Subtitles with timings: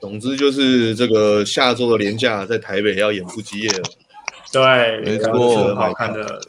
[0.00, 3.82] 总之就是这个下周的连假在台北要演不羁夜了。
[4.52, 6.40] 对，没错，很好看的。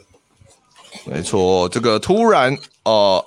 [1.06, 3.26] 没错，这个突然呃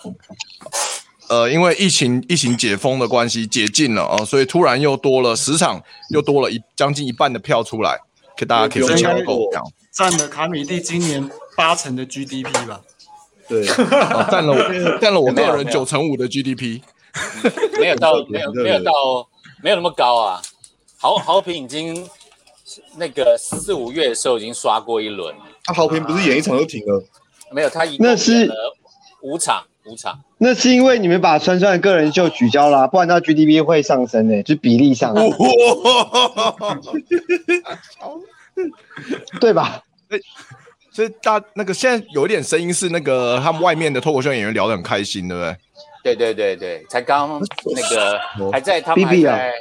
[1.28, 7.98] 呃，因为疫情疫情解封的关系解禁了哦、呃，所以突然又多了十场，又多了一将近一半的票出来，
[8.36, 9.62] 给大家可以抢购票，
[9.92, 12.80] 占了卡米蒂今年八成的 GDP 吧？
[13.48, 16.80] 对，占了占了我 个人九成五的 GDP，
[17.80, 18.92] 没有到没有没有到
[19.64, 20.42] 没有那么高啊，
[20.98, 22.06] 豪豪平已经
[22.98, 25.34] 那个四五月的时候已经刷过一轮，
[25.64, 27.02] 他豪平不是演一场就停了？
[27.50, 28.52] 没有，他那是
[29.22, 30.20] 五场，五场。
[30.36, 35.14] 那是因为你们把川川的个人秀取消了，不然他 GDP 会上升的，就比例上，
[39.40, 39.82] 对吧？
[40.92, 45.56] 所以大那个现在有一点声音是那个他们外面的脱口秀演员聊得很开心，对不对？
[46.04, 47.40] 对对对对，才刚
[47.74, 48.20] 那个
[48.52, 49.52] 还在他们还在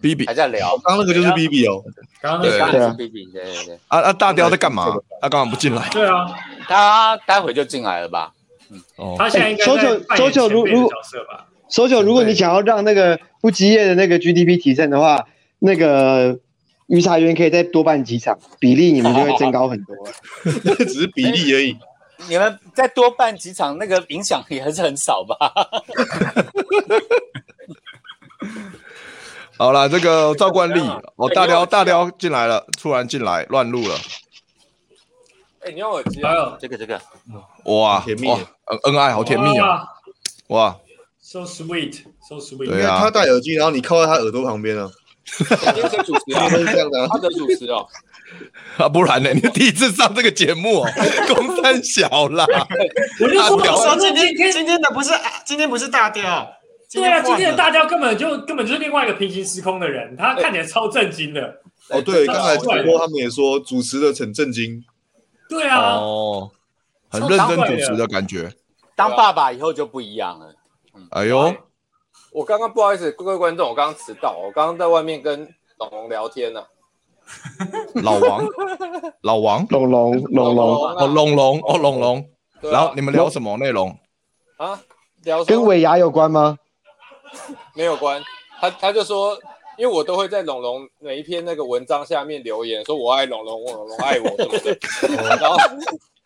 [0.00, 1.82] B B 还在聊，刚刚那个就是 B B 哦，
[2.22, 3.78] 刚刚那个是 B B，对对对。
[3.88, 4.96] 啊啊，大雕在干嘛？
[5.20, 5.88] 他刚刚不进来？
[5.90, 6.26] 对啊。
[6.68, 8.32] 他待会就进来了吧？
[8.70, 10.88] 嗯，哦，他现在应该搜九搜九，如如
[11.68, 15.26] 搜九，如果你想要让那个不羁夜的那个 GDP 提升的话，
[15.58, 16.38] 那个
[16.86, 19.96] 御茶园可以再多办几场，比例你们就会增高很多。
[20.84, 21.76] 只是比例而已，
[22.26, 25.36] 你们再多办几场，那个影响也还是很少吧？
[29.56, 30.80] 好了，这个照惯例，
[31.16, 33.94] 哦，大雕大雕进来了，突然进来乱入了。
[35.60, 36.56] 哎，你用耳机啊？
[36.60, 37.00] 这个这个，
[37.64, 38.28] 哇，甜蜜，
[38.84, 39.84] 恩爱好甜蜜啊！
[40.48, 40.76] 哇
[41.20, 42.68] ，so sweet，so sweet。
[42.68, 44.88] 对啊，他戴耳机，然后你靠在他耳朵旁边啊。
[45.74, 47.86] 今天主持啊，是这样的，他的主持哦。
[48.76, 49.30] 啊，不然呢？
[49.34, 50.90] 你第一次上这个节目哦，
[51.34, 52.46] 公三小啦。
[53.20, 55.10] 我就说，我说今天今天的不是
[55.44, 56.22] 今天不是大雕。
[56.90, 61.60] 对啊，今天的大雕根本就根本就是另外一个平行时空的人，他看起来超震惊的。
[61.88, 64.82] 哦，对，刚才主播他们也说主持的很震惊。
[65.48, 66.50] 对啊，哦，
[67.10, 68.52] 很认真主持的感觉。
[68.94, 70.54] 当爸爸以后就不一样了。
[71.10, 71.54] 哎呦，
[72.32, 76.62] 我刚刚不好意思，各位观众，我刚刚迟到，我刚刚在外面跟龙龙聊天呢。
[77.94, 78.44] 老王，
[79.22, 82.28] 老王，龙龙，龙龙，哦，龙龙，哦，龙龙。
[82.60, 83.98] 然后你们聊什么内容？
[84.56, 84.80] 啊，
[85.24, 86.56] 聊跟尾牙有关吗？
[87.74, 88.22] 没有关，
[88.60, 89.38] 他他就说。
[89.78, 94.76] 因为我都会在龙龙每一篇那个文章下面留言，说我爱龙龙，我龙龙爱我，对不对？
[95.38, 95.56] 然后，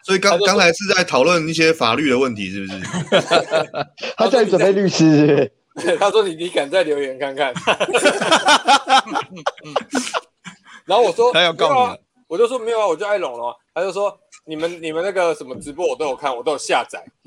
[0.03, 2.81] 所以刚刚才是在讨论一些法律的问题，是不是？
[4.17, 5.27] 他在准备律师是是？
[5.37, 5.53] 对，
[5.99, 7.53] 他说你你敢再留言看看？
[10.85, 13.53] 然后我说他要告你，我就说没有啊，我就爱龙龙。
[13.75, 17.03] 他就说你们你们那个什么直播我都有看，我都有下载。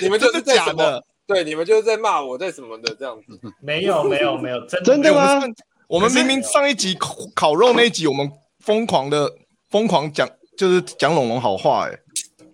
[0.00, 1.04] 你们就是假的。
[1.24, 3.38] 对，你们就是在骂我，在什么的这样子？
[3.60, 5.40] 没有，没有，没有，真真的吗？
[5.86, 9.30] 我们明明上一集烤 烤肉那一集，我们疯狂的
[9.70, 11.96] 疯狂讲，就是讲龙龙好话，哎，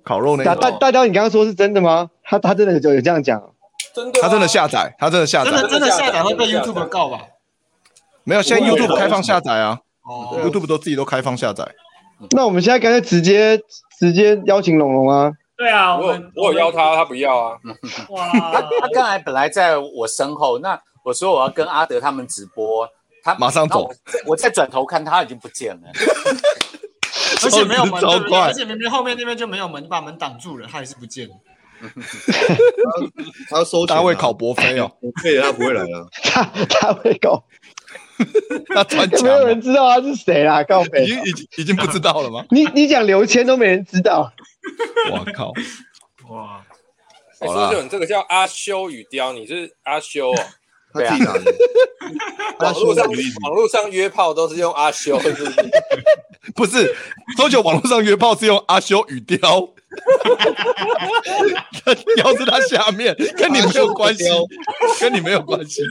[0.04, 0.60] 烤肉那一集。
[0.60, 2.10] 大大家，你刚刚说是真的吗？
[2.22, 3.41] 他他真的有有这样讲？
[3.98, 7.20] 真的，他真的下载，他真的下载，真的真的下载会被 YouTube 告吧？
[8.22, 11.66] 没有，现在 YouTube 开放下载啊哦，YouTube 都自己都开放下载。
[12.31, 13.59] 那我们现在干脆直接
[13.98, 15.32] 直接邀请龙龙啊。
[15.56, 17.59] 对啊，我有我有邀他，他不要啊。
[18.10, 22.88] 哇，他他刚才本来在我身后，那我说我要跟阿德他们直播，
[23.25, 23.91] 他马上走。
[24.26, 25.88] 我再转头看，他已经不见了。
[27.44, 28.03] 而且没有门，
[28.44, 31.34] 而且明明后面那边就没有门，你把门挡住了，他还是不见了。
[33.49, 36.09] 他要收他会考博飞哦，博飞他不会来了。
[36.22, 37.44] 他他会考，
[38.75, 41.05] 他穿墙，没有人知道他是谁啦，告北。
[41.05, 42.44] 已经已经已经不知道了吗？
[42.50, 44.33] 你你讲刘谦都没人知道。
[45.11, 45.53] 我靠！
[46.31, 46.65] 哇！
[47.41, 50.37] 哎，说就你这个叫阿修与雕，你是阿修哦？
[50.93, 51.16] 对啊。
[52.59, 53.06] 网络上
[53.45, 55.53] 网络上约炮都是用阿修，是不是？
[56.56, 56.97] 不是，
[57.37, 59.69] 多久网络上约炮是用阿修与雕？
[62.17, 64.25] 雕是他下面，跟你没有关系，
[65.01, 65.83] 跟你没有关系。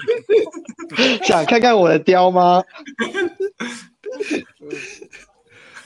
[1.26, 2.64] 想看看我的雕吗？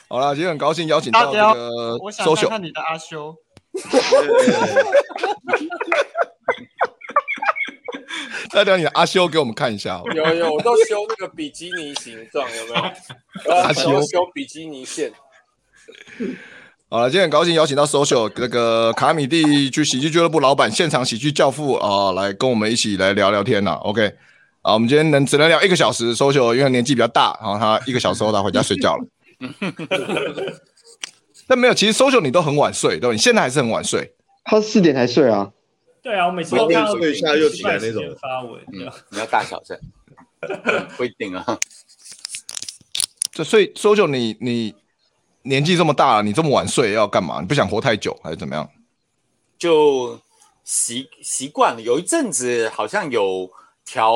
[0.07, 3.36] 好了，今天很高兴邀请到这个，我想看看你的阿修。
[8.51, 10.01] 大雕，你的阿修给我们看一下。
[10.13, 12.81] 有有，我都修那个比基尼形状，有没有？
[13.56, 15.13] 阿修修比基尼线。
[16.93, 23.75] 好了，今天很高兴邀请到 Social 那个卡米蒂去喜剧俱乐部老板、现场喜剧教父啊、呃，来跟我们一起来聊聊天呐。
[23.75, 24.13] OK，
[24.61, 26.13] 啊，我们今天能只能聊一个小时。
[26.13, 29.05] Social 因为年纪比较大，然后他一个小时后他回家睡觉了。
[31.47, 34.13] 但没有，其实 social 你都很晚睡，对，你现在还是很晚睡。
[34.43, 35.49] 他四点才睡啊。
[36.03, 38.59] 对啊，我每次都看到睡一下又起来那种发文。
[38.67, 38.83] 你
[39.17, 39.79] 要大小声。
[40.97, 41.45] 不一定啊。
[43.31, 44.75] 这所以 social 你你
[45.43, 47.39] 年纪这么大了，你这么晚睡要干嘛？
[47.41, 48.69] 你不想活太久还是怎么样？
[49.57, 50.19] 就
[50.63, 53.49] 习习惯了，有一阵子好像有
[53.85, 54.15] 调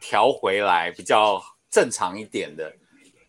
[0.00, 2.72] 调回来比较正常一点的，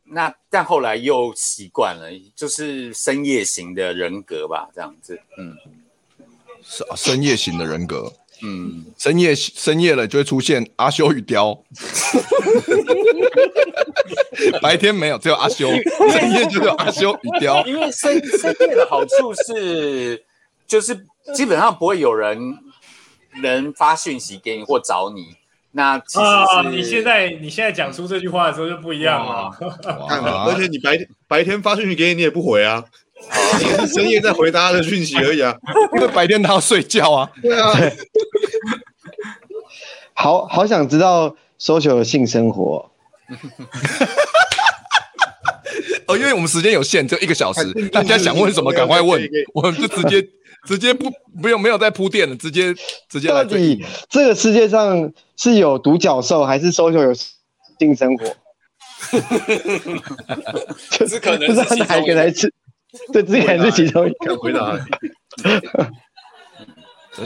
[0.03, 5.55] 那但后来又习惯了，就是深夜型的人格吧，这样子，嗯，
[6.61, 8.11] 是啊，深夜型的人格，
[8.41, 11.63] 嗯，深夜深夜了就会出现阿修与雕，
[14.61, 15.69] 白天没有，只有阿修，
[16.11, 20.23] 深夜就有阿修与雕， 因为深深夜的好处是，
[20.67, 22.57] 就是基本上不会有人
[23.41, 25.35] 能发讯息给你或找你。
[25.75, 29.49] 那其实啊，你现在你现在讲出这句话的时候就不一样了。
[30.47, 32.85] 而且你白天白天发讯息给你，你也不回啊，
[33.59, 35.57] 你是深夜在回答他的讯息而已啊，
[35.95, 37.31] 因为白天他要睡觉啊。
[37.41, 37.73] 对啊。
[40.13, 42.91] 好好想知道 SOJO 的性生活。
[46.07, 50.27] 哦，因为我们时间有限，只有一个小时，大家想问什么赶快问，我们就直接。
[50.65, 51.11] 直接不
[51.41, 52.73] 不用没有再铺垫了，直接
[53.09, 53.43] 直接来。
[53.43, 58.33] 到底这个世界上是有独角兽，还是 SOJO 有性生活？
[60.89, 62.53] 就是可能是哪一个才是？
[63.11, 64.37] 对，这可能是其中一个。
[64.37, 64.79] 回答。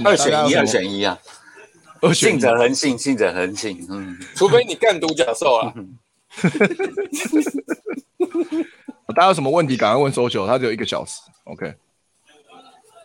[0.03, 1.19] 二选一，二选一啊！
[2.01, 2.31] 二选一。
[2.33, 3.87] 信者恒信，信者恒信。
[3.89, 5.73] 嗯，除非你干独角兽啊。
[9.15, 11.21] 大家有什么问题，赶快问 SOJO，他只有一个小时。
[11.45, 11.73] OK。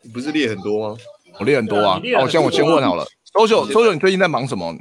[0.02, 0.96] 你不是列很多吗？
[1.38, 2.00] 我列很多啊。
[2.18, 4.76] 哦，像我先问好了，SOJO，SOJO，你最近在忙什么？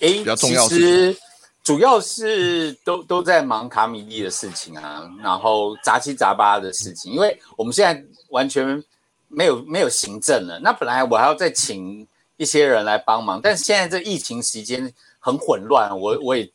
[0.00, 1.16] 哎，比较重要其实
[1.62, 8.82] 主要是都都在忙卡米利的事情啊，然后杂七杂八的事情，因为我们现在完全
[9.28, 10.58] 没有没有行政了。
[10.60, 12.06] 那本来我还要再请
[12.40, 16.50] 一些人来帮忙，但是现在这疫情时间很混乱，我我也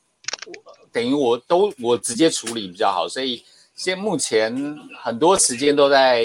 [0.91, 3.43] 等于我都我直接处理比较好，所以。
[3.77, 4.55] 现目前
[5.03, 6.23] 很多时间都在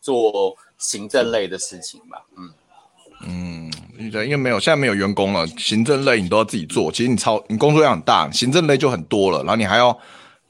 [0.00, 2.52] 做行政类的事情吧，嗯。
[3.26, 6.92] 嗯，对，因为没有现在没有员工了，行政类你都要自己做。
[6.92, 9.88] 其实你超你工作量很大，行政类就很多了，然后你还要，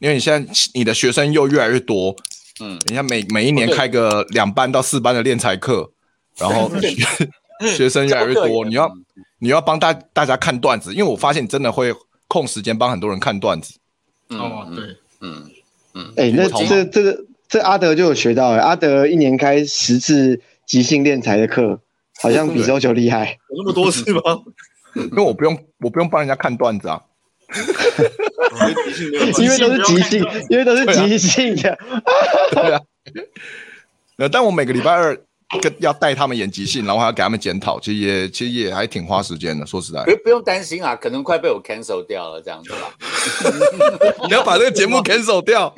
[0.01, 2.15] 因为你现在你的学生又越来越多，
[2.61, 5.93] 嗯，你看每每一年开个两班到四班的练才课，
[6.37, 6.71] 然后
[7.61, 8.91] 学学生越来越多，你要
[9.39, 11.93] 你要帮大大家看段子，因为我发现你真的会
[12.29, 13.75] 空时间帮很多人看段子，
[14.29, 14.85] 哦，对，
[15.21, 15.51] 嗯。
[15.97, 21.79] 嗯，哎、欸，那这这个这阿德就有学到哎，阿德一年开十次即兴练才的课，
[22.21, 24.21] 好像比 SOJO 厉害，有那么多次吗？
[24.99, 27.01] 因为我不用我不用帮人家看段子啊，
[29.39, 31.79] 因为都是即兴，因为都是即兴的，
[32.51, 32.81] 对啊，
[34.19, 35.17] 呃，但我每个礼拜二。
[35.61, 39.65] 跟要带他们演即兴，然后还要给他们检讨，其实也其实也还挺花时间的。
[39.65, 42.95] 说实在，不不用担心啊，可能快被我 cancel 掉了这样子吧。
[44.27, 45.73] 你要把这个节目 cancel 掉，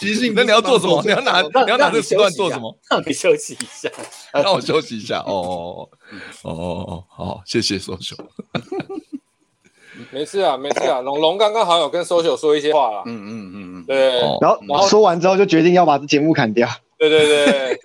[0.00, 1.00] 即兴，那你要做什么？
[1.04, 2.76] 你要拿你要拿这个时段做什么？
[2.90, 3.90] 让你休息一下，
[4.32, 5.20] 让我休息一下。
[5.20, 5.88] 哦哦
[6.42, 8.16] 哦哦，好，谢谢 SOJO。
[10.10, 11.00] 没事啊，没事啊。
[11.00, 13.02] 龙龙刚刚好有跟 SOJO 说一些话了。
[13.06, 14.18] 嗯嗯嗯嗯，对。
[14.40, 16.68] 然后然后说完之后就决定要把这节目砍掉。
[16.98, 17.78] 对对对。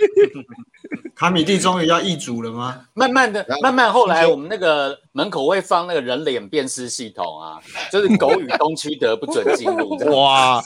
[1.20, 2.80] 卡米蒂终于要易主了吗？
[2.94, 7.60] 慢慢的，慢慢后来我们那个门口会放那个人脸辨识系统啊，
[7.92, 9.90] 就是狗与东区德不准进入。
[10.16, 10.64] 哇，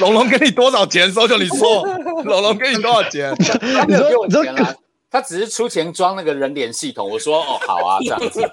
[0.00, 1.86] 龙龙给你多少钱？SOJO 你说，
[2.26, 3.32] 龙龙给你多少钱？
[3.38, 4.74] 他没有给我钱啊，
[5.08, 7.08] 他只是出钱装那个人脸系统。
[7.08, 8.42] 我说哦，好啊，这样子。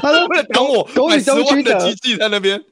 [0.00, 2.64] 他说为了等我，狗与东区德机器在那边，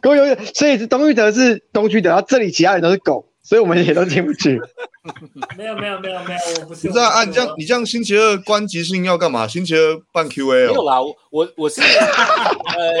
[0.00, 3.28] 狗有，所以是东区德是东区德，然后这里其他人都是狗。
[3.42, 4.60] 所以我们也都进不去。
[5.58, 6.86] 没有没有没有没有，我不是。
[6.86, 9.48] 不是啊，啊你这样你这样星期二关即兴要干嘛？
[9.48, 10.68] 星期二办 Q A 哦。
[10.68, 12.96] 没有啦，我我我是 呃，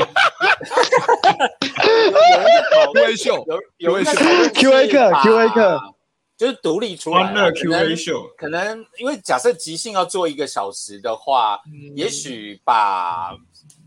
[2.10, 3.44] 有人在讨 Q A 秀，
[3.78, 4.04] 有有
[4.52, 5.80] Q A 课 Q A 课，
[6.36, 8.26] 就是独立出来的 Q A 秀。
[8.36, 11.60] 可能因为假设即兴要做一个小时的话，
[11.94, 13.30] 也许把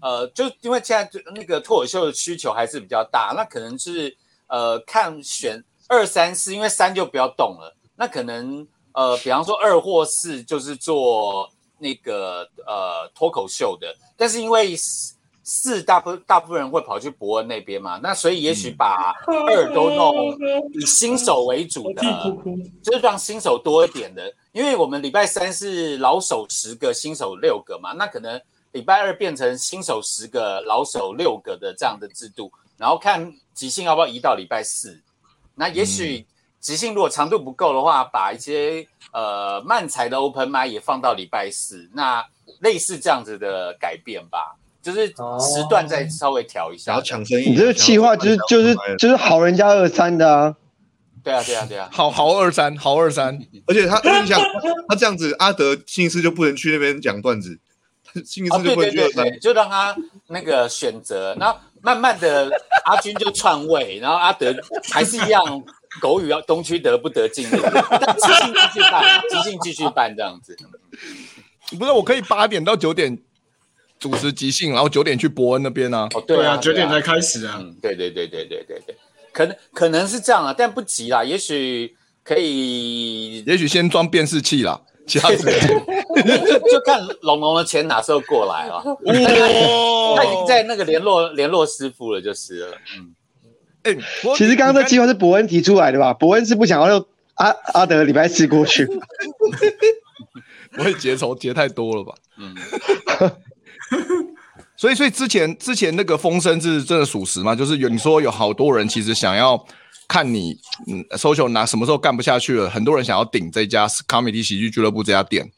[0.02, 4.16] 呃，就因为现在那个脱口秀的需求还是比较大，那可能是
[4.48, 5.62] 呃看选。
[5.88, 7.76] 二三四，因为三就不要动了。
[7.96, 11.50] 那可能呃，比方说二或四就是做
[11.80, 14.76] 那个呃脱口秀的，但是因为
[15.48, 20.36] 四大部大部分人会跑去博恩那边嘛，那所以也许把二都弄
[20.74, 22.02] 以新手为主的，
[22.82, 24.34] 就是让新手多一点的。
[24.54, 35.02] 因为我们礼拜三是老手十个，新手六个嘛，那可能礼拜二变成新手十个，老手六个的这样的制度，然后看即兴要不要移到礼拜四。
[35.56, 36.26] 那也许
[36.60, 42.26] 即兴如果长度不够的话，把一些呃慢才的 open mic 也放到礼拜四，那
[42.60, 44.58] 类似这样子的改变吧。
[44.82, 47.50] 就是时段再稍微调一下，然后抢生意。
[47.50, 50.56] 你这个企划就是就是就是好人家二三的啊。
[51.24, 54.40] 对啊，对啊，对啊， 好好二三，好二三，而且他，你想
[54.88, 57.60] 他这样子，阿德星期四就不能去那边讲段子，
[58.52, 59.96] 哦、对对对对就让他
[60.28, 62.50] 那个选择，然后慢慢的
[62.86, 64.56] 阿军就篡位，然后阿德
[64.92, 65.64] 还是一样
[66.02, 70.58] 狗语要东区得不得进，但即兴继续办，即兴继续办这样子。
[71.78, 73.18] 不是，我可以八点到九点
[74.00, 76.08] 主持即兴，然后九点去伯恩那边啊。
[76.14, 77.58] 哦，对啊，九点才开始啊。
[77.60, 78.96] 嗯，对对对对对对对。
[79.34, 88.82] 可能可能是这样啊，但不急啦，也许可以，也许先装辨识器啦，其他时间就就看龙龙的钱哪时候过来啊。
[90.16, 92.78] 他已经在那个联络联络师傅了，就是了。
[92.98, 93.14] 嗯，
[93.84, 94.00] 哎、欸，
[94.36, 96.14] 其实刚刚这计划是伯恩提出来的吧？
[96.14, 98.86] 伯恩是不想要让阿阿德礼拜四过去，
[100.72, 102.14] 不会结仇结太多了吧？
[102.38, 102.56] 嗯。
[104.78, 107.56] 所以，所以之前之前那个风声是真的属实吗？
[107.56, 109.66] 就是有你说有好多人其实想要
[110.08, 110.58] 看你，
[110.88, 115.52] 嗯，social 拿什么时候干不下去了，很多人想要顶这家卡米蒂喜剧俱乐部这家店。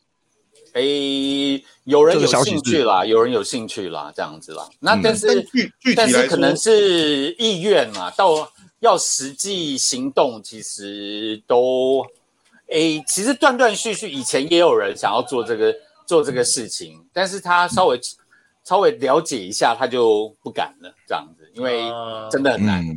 [0.74, 4.68] 诶、欸，有人有兴趣啦，有人有兴趣啦，这样子啦。
[4.80, 5.48] 那但是，嗯、
[5.96, 12.06] 但，但是可能是意愿嘛，到要实际行动，其实都，
[12.68, 15.74] 诶、欸，其实断断续续，以前也有人想要做这个
[16.06, 18.00] 做这个事情，但是他稍微。
[18.68, 21.90] 稍微了解一下，他就不敢了，这样子，因为
[22.30, 22.86] 真的很难。
[22.86, 22.92] 那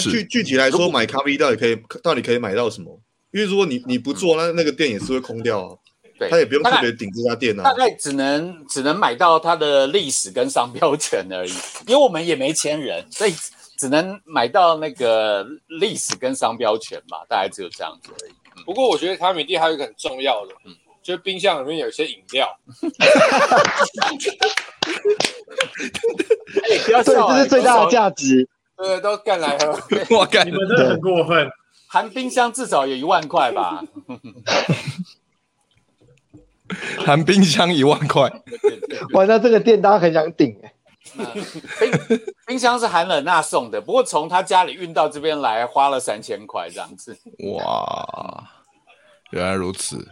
[0.00, 3.00] 具具体来说，买咖啡到底可以到底可以买到什么？
[3.32, 5.76] 因为如果你你不做，那那个店也是会空掉啊。
[6.18, 7.64] 对，他也不用特别顶这家店啊。
[7.64, 11.52] 大概只能只能买到它的历史跟商标权而已，
[11.88, 13.34] 因为我们也没签人，所以
[13.78, 15.44] 只能买到那个
[15.80, 18.32] 历史跟商标权吧，大概只有这样子而已。
[18.64, 20.74] 不过我觉得卡米地还有一个很重要的，嗯。
[21.02, 22.48] 就冰箱里面有一些饮料，
[26.64, 28.48] 哎，不要笑，这是最大的价值。
[28.76, 29.78] 对，都干来喝，
[30.16, 31.48] 我干，你们真的很过分。
[31.86, 33.82] 含冰箱至少有一万块吧？
[37.04, 38.28] 含冰箱一万块，
[39.12, 40.72] 哇，那这个店大家很想顶哎。
[41.78, 41.92] 冰
[42.46, 47.16] 冰箱是寒冷娜送的，不过从他家里运到这边来花了三千块这样子。
[47.52, 48.48] 哇，
[49.30, 50.08] 原来如此。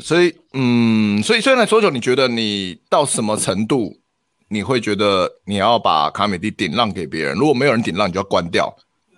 [0.00, 3.98] 所以，嗯，所以虽然说久，你觉得你到什么程度，
[4.48, 7.36] 你会觉得你要把卡米蒂顶让给别人？
[7.36, 8.74] 如果没有人顶让，你就要关掉。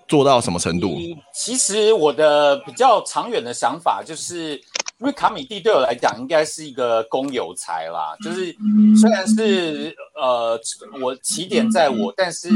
[0.08, 0.99] 做到什么程度？
[1.32, 4.54] 其实我的比较长远的想法，就是
[4.99, 8.16] 因为卡米蒂对我来讲，应该是一个公有财啦。
[8.22, 8.54] 就是
[9.00, 10.60] 虽然是呃，
[11.00, 12.50] 我起点在我，但是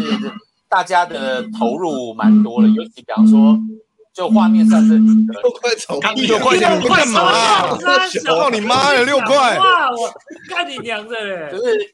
[0.68, 3.56] 大家的投入蛮多的，尤其比方说。
[4.14, 7.76] 就画面上是六块炒币，六块钱你干嘛、啊？
[8.24, 9.02] 操你妈呀！
[9.02, 9.58] 六块！
[9.58, 10.08] 哇，我
[10.48, 11.50] 干你娘的嘞！
[11.50, 11.92] 就是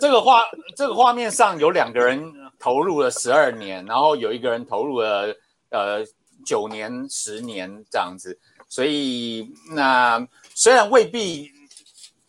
[0.00, 0.42] 这个画，
[0.76, 2.20] 这个画面上有两个人
[2.58, 5.32] 投入了十二年，然后有一个人投入了
[5.70, 6.04] 呃
[6.44, 8.36] 九年、十年这样子。
[8.68, 11.52] 所以那虽然未必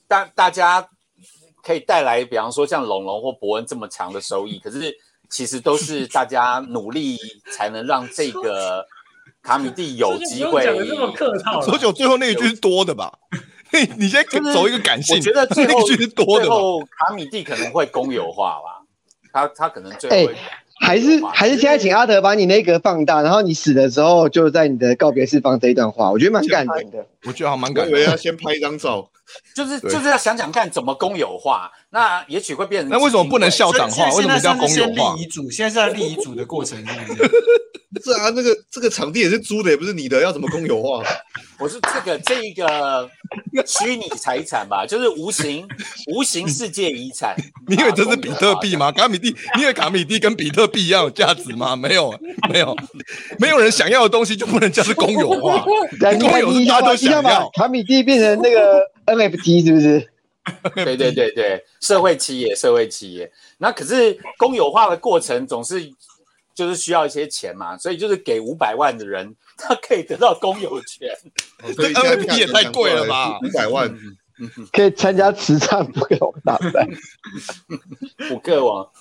[0.07, 0.88] 大大家
[1.63, 4.95] 可以带来，比方说像龙龙或伯恩这么强的收益，可是
[5.31, 7.17] 其实都是大家努力
[7.57, 8.86] 才能让这个。
[9.43, 13.12] 卡米蒂有机会讲的这么客套，所以最后那一句是多的吧？
[13.98, 14.21] 你先
[14.53, 16.45] 走一个感性，我觉得最后那句是多的。
[16.45, 18.86] 最后卡米蒂可能会公有化吧？
[19.31, 20.39] 他他可能最后会、欸、
[20.81, 27.05] 还是还是现在请阿德把你那个放大，然后你死的时候就在你的告别式放这一段话，我觉得蛮感人的。
[27.25, 27.93] 我觉得还蛮感人。
[27.93, 29.10] 我以为要先拍一张照，
[29.55, 32.89] 就是就是要想想看怎么公有化，那也许会变成。
[32.89, 34.05] 那为什么不能校长化？
[34.15, 35.15] 为什么叫公有化？
[35.15, 37.31] 立遗嘱，现在是在立遗嘱的过程是不是？
[38.03, 41.03] 是啊，那个这个场地也是租的，也不是你的，要怎么公有化？
[41.60, 43.07] 我是这个这一个
[43.67, 45.67] 虚拟财产吧，就是无形
[46.15, 47.36] 无形世界遗产。
[47.67, 48.91] 你以为这是比特币吗？
[48.91, 51.75] 卡米蒂，你以为卡米蒂跟比特币一样有价值吗？
[51.75, 52.12] 没有，
[52.50, 52.75] 没有，
[53.38, 55.60] 没有人想要的东西就不能叫是公有化。
[55.60, 55.75] 公
[56.39, 60.11] 有是大家都想要，卡米蒂变成那个 NFT 是不是？
[60.75, 63.31] 对对对对，社会企业，社会企业。
[63.58, 65.93] 那可是公有化的过程总是。
[66.53, 71.10] 就是需要一些钱嘛，所以就是给五百万的人，他可以得到公有权。
[71.60, 73.39] 这 NFT 也太贵了吧？
[73.39, 73.89] 五百万
[74.74, 76.86] 可以参加慈善不给我大赛，
[78.29, 78.91] 五个王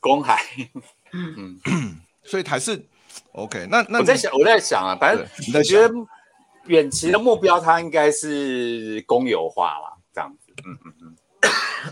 [0.00, 0.42] 公海。
[1.12, 1.60] 嗯，
[2.24, 2.82] 所以还是
[3.32, 3.82] OK 那。
[3.82, 5.94] 那那我在想，我在想啊，反正我觉得
[6.64, 10.43] 远期的目标，它应该是公有化啦，这样子。
[10.64, 11.14] 嗯嗯嗯。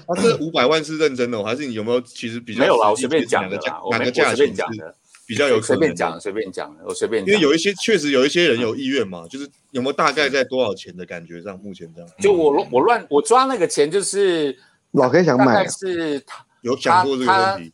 [0.09, 2.90] 那这五百万是认真的，哦，还是你有没有其实比较没有啦？
[2.90, 4.95] 我随便讲的啦，哪个价钱讲的
[5.26, 5.76] 比较有可能？
[5.76, 7.23] 随便讲，随便讲，我随便。
[7.26, 11.59] 因为有一些确实有一些人有意愿嘛，就是有没有大概在多少钱的感觉上？
[11.59, 14.57] 目前这样，就我我乱我抓那个钱，就是
[14.92, 17.73] 老 K 想买，是他有想过这个问题。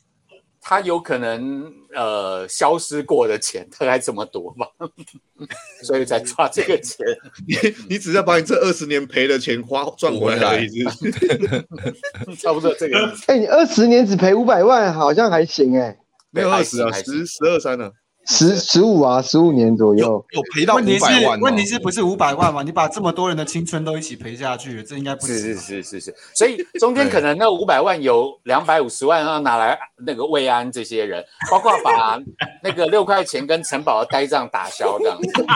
[0.60, 4.66] 他有可能呃消失过的钱大概这么多吧，
[5.82, 7.06] 所以才抓这个钱。
[7.46, 7.56] 你
[7.90, 10.66] 你只要把你这二十年赔的钱花赚回来，
[12.38, 13.06] 差不多这个。
[13.26, 15.98] 哎、欸，你二十年只赔五百万，好像还行哎、欸。
[16.30, 17.90] 没有二十啊，十十二三呢。
[18.28, 20.82] 十十五啊，十五年左右有赔到五百
[21.26, 21.40] 万。
[21.40, 22.62] 问题是不是五百万嘛？
[22.62, 25.38] 你把这么多人的青春都一起赔下去，这应该不是。
[25.38, 32.20] 是是是是，所以中间可能那五百万有两百五十万要拿来那个慰安这些人，包括把
[32.62, 35.32] 那个六块钱跟城堡的呆账打消这样子。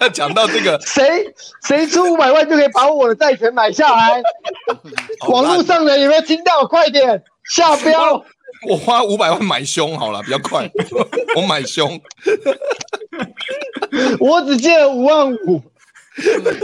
[0.00, 4.20] 那讲到这个，谁谁出五百万就可以把我的债权买下来？
[5.30, 6.66] 网络上的有没有听到？
[6.66, 7.22] 快点
[7.54, 8.24] 下标。
[8.66, 10.70] 我花五百万买凶好了，比较快。
[11.36, 12.00] 我买凶，
[14.20, 15.62] 我只借了五万五，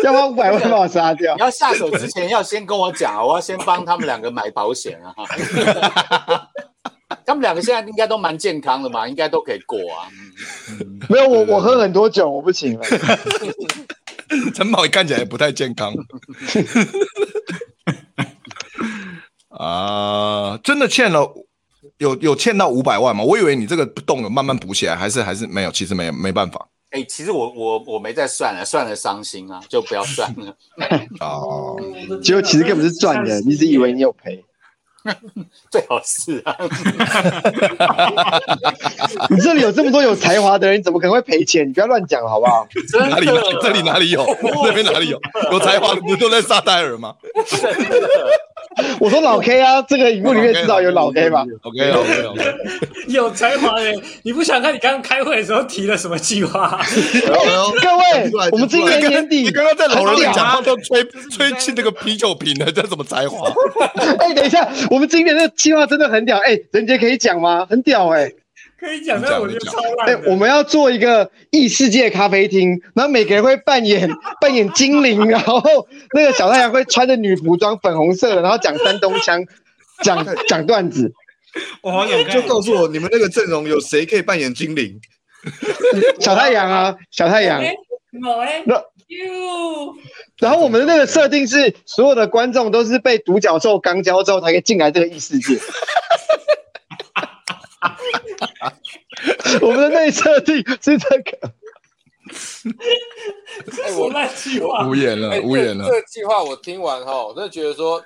[0.02, 1.34] 要花五百万把我杀掉。
[1.34, 5.14] 你要下手之前要先跟我讲啊，我要先帮他们两个买保险啊。
[7.26, 10.08] 他们两个现在应该都蛮健康的嘛，应该都可以过啊。
[11.08, 12.84] 没有我，我喝很多酒，我不行了。
[14.54, 15.92] 陈宝也看起来也不太健康。
[19.48, 21.34] 啊，真的欠了。
[21.98, 23.24] 有有欠到五百万吗？
[23.24, 25.70] 我以为你这个洞有慢慢补起来，还是还是没有？
[25.70, 26.66] 其实没有，没办法。
[26.90, 30.54] 哎、欸，其实我我我没在算了，算了伤心啊，就不要算了。
[31.20, 31.76] 哦，
[32.22, 34.44] 结果其实根本是赚的，你只以为你有赔？
[35.70, 36.54] 最好是啊。
[39.30, 41.66] 你这里有这么多有才华的人，你怎么可能会赔钱？
[41.66, 42.66] 你不要乱讲好不好？
[43.08, 43.26] 哪里？
[43.62, 44.26] 这里哪里有？
[44.64, 45.18] 这边哪里有？
[45.52, 47.14] 有才华的不是都在撒戴尔吗？
[49.00, 52.54] 我说老 K 啊，这个荧幕里面至少有老 K 吧？OK OK OK，
[53.08, 56.80] 有才华的，你不想看你刚刚开会的时候提了什么计划？
[57.82, 63.50] 各位， 我们今年年底，你刚刚在老人里讲话都吹吹起那个啤酒瓶了，这什么才华？
[64.18, 67.66] 哎，等一下，我们今年的计划真的很屌，哎，人杰可以讲吗？
[67.68, 68.30] 很屌哎。
[68.80, 70.08] 可以讲，但我觉得超烂。
[70.08, 79.44] 哎，我们要做一个异世界咖啡厅，然后每个人会扮演 扮演精灵，然后那个小太阳会穿着女服装，粉红色的，然后讲山东腔，
[80.02, 81.12] 讲讲段子。
[81.82, 84.98] 我好想就告诉我，你们那个阵容有谁可以扮演精灵？
[86.18, 87.62] 小太阳啊，小太阳。
[88.24, 88.64] 我哎，
[90.38, 95.58] 然后我们的那个设定是，所有的观众都是被独角兽刚交之后才可以进来这个异世界。
[99.62, 101.52] 我们的内设定是这个。
[103.82, 105.84] 哎，我那计划无言了，无言了。
[105.86, 108.02] 这个计划我听完哈，我真的觉得说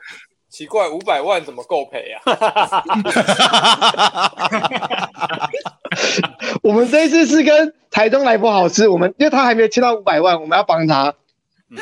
[0.49, 2.23] 奇怪，五百万怎么够赔啊？
[6.63, 11.15] 我们这一次是跟台中来不好吃，我们因为他还没有签到五百万，我们要帮他。
[11.69, 11.79] 你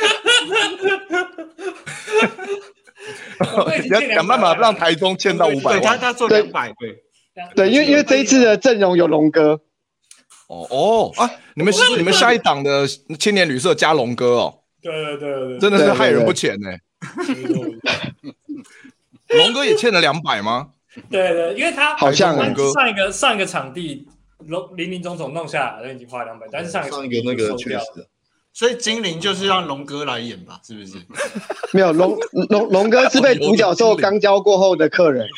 [3.88, 7.02] 要想办法让台中签到五百万，他他做两百对。
[7.56, 9.60] 对，因为因为这一次的阵容有龙哥，
[10.48, 11.30] 哦哦啊！
[11.54, 12.86] 你们你们下一档的
[13.18, 16.68] 青年旅社加龙哥哦，对对对对，真的是害人不浅呢。
[19.28, 20.70] 龙哥也欠了两百吗？
[21.10, 24.06] 对对，因为他好像龙哥上一个上一个场地
[24.46, 27.84] 龙林林总总弄下来，已经花两百，但是上一个那个确实，
[28.52, 30.98] 所以精灵就是让龙哥来演吧，是不是？
[31.72, 32.18] 没有龙
[32.50, 35.26] 龙龙哥是被独角兽刚交过后的客人。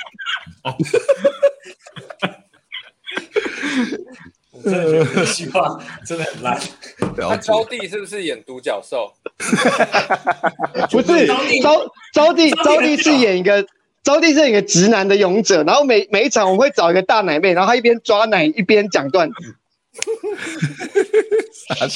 [4.53, 6.61] 我真的觉得这个计划真的很烂。
[7.17, 9.13] 那招娣是不是演独角兽？
[10.91, 11.27] 不是，
[11.63, 13.67] 招招娣招娣是演一个
[14.03, 19.57] 招娣是演一个直男的勇者，然后每每一场我们会找一个大奶妹，然后他一边抓奶一边讲段子。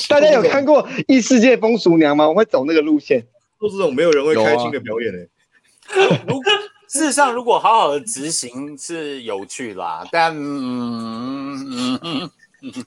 [0.09, 2.25] 大家有看过《异世界风俗娘》吗？
[2.29, 3.27] 我们会走那个路线。
[3.59, 5.29] 做这种没有人会开心的表演呢、欸。
[6.89, 12.31] 事实上，如果好好的执行是有趣啦，但嗯嗯嗯
[12.63, 12.73] 嗯，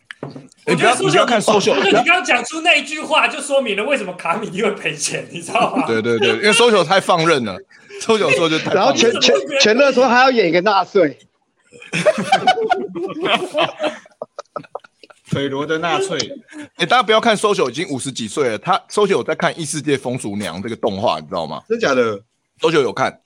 [0.65, 5.85] 你不要你不要看 social，你刚刚讲出那一句话，就说明了为什么卡米蒂会赔钱，你知道吗？
[5.87, 7.55] 对对对，因为 social 太放任了
[8.01, 11.17] ，social 说就太，然后全全全乐说还要演一个纳粹，
[15.29, 16.17] 腿罗的纳粹。
[16.75, 21.61] 哎，大家不要看 social 已经五十几岁了，他 social 有在看异世界风俗娘这个动画，你知道吗？
[21.69, 22.19] 真假的
[22.59, 23.20] ？social 有看。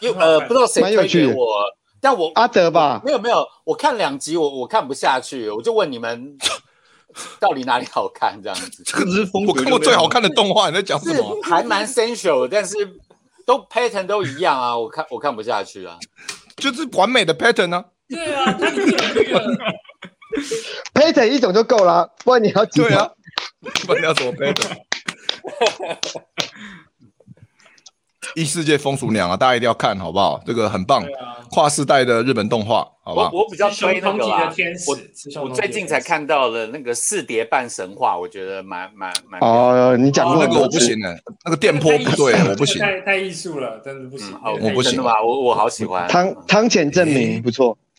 [0.00, 1.62] 因呃，不知道谁推给我，
[2.00, 6.36] 但我阿德吧，没有没有，我看两集我我看不下去，我就问你们，
[7.38, 8.82] 到底哪里好看这样子？
[8.86, 11.38] 这个是风格我看过最好看的动画，你在讲什么？
[11.42, 12.74] 还蛮 sensual，但是
[13.44, 15.98] 都 pattern 都一样啊，我看我看不下去啊，
[16.56, 17.84] 就是完美的 pattern 啊。
[18.08, 19.56] 对啊，他这个
[20.94, 23.14] pattern 一种就够了，不然你要几个？
[23.86, 24.76] 不然你要什么 pattern？
[28.34, 30.40] 异世界风俗娘啊，大家一定要看好不好？
[30.46, 31.04] 这个很棒，
[31.50, 33.30] 跨世代的日本动画，好不好？
[33.32, 34.52] 我我比较推那个啊，
[34.86, 39.40] 我我最近才看到了那个四叠半神话，我觉得蛮蛮蛮。
[39.40, 45.22] 哦，你讲过那个我不行的，那个电波不对，我不行，太太艺术了，真的不行，我不行吧？
[45.22, 47.76] 我我好喜欢汤汤浅证明不错。
[47.76, 47.89] 嗯，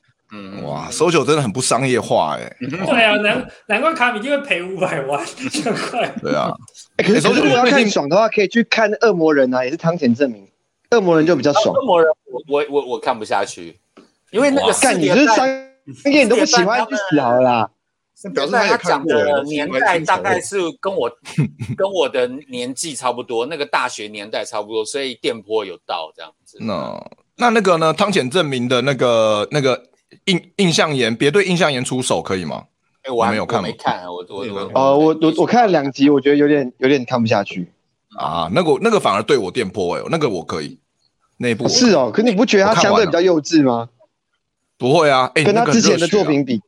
[0.64, 2.56] 哇，SOJO 真的很不商业化哎。
[2.60, 6.08] 对啊，难难怪卡米就会赔五百万，这么快。
[6.22, 6.50] 对啊，
[6.98, 10.48] 可是如果要看爽的话，可以去看《恶魔人》啊，也是汤浅证明。
[10.92, 11.76] 恶魔人就比较爽。
[11.76, 13.78] 恶魔人，我我我我看不下去，
[14.32, 15.46] 因为那个干你是商
[16.06, 17.70] 业你都不喜欢，就死好了啦。
[18.34, 21.12] 表示他讲的年代大概是跟我
[21.76, 26.58] 跟我的年纪差不多，那个大学年代差不多，所以电波有到这样子。
[26.62, 27.04] 那
[27.36, 27.94] 那那个呢？
[27.94, 29.91] 汤浅证明的那个那个。
[30.26, 32.66] 印印象岩，别对印象岩出手可以吗？
[33.04, 37.74] 哎，我还没有看，没看，我我我呃，我我我看了两集，我觉得有点有点看不下去
[38.16, 38.48] 啊。
[38.54, 40.78] 那个那个反而对我电波哎，那个我可以。
[41.38, 43.90] 那部是哦，可你不觉得他相对比较幼稚吗？
[44.78, 46.62] 不会啊，跟他之前的作品比，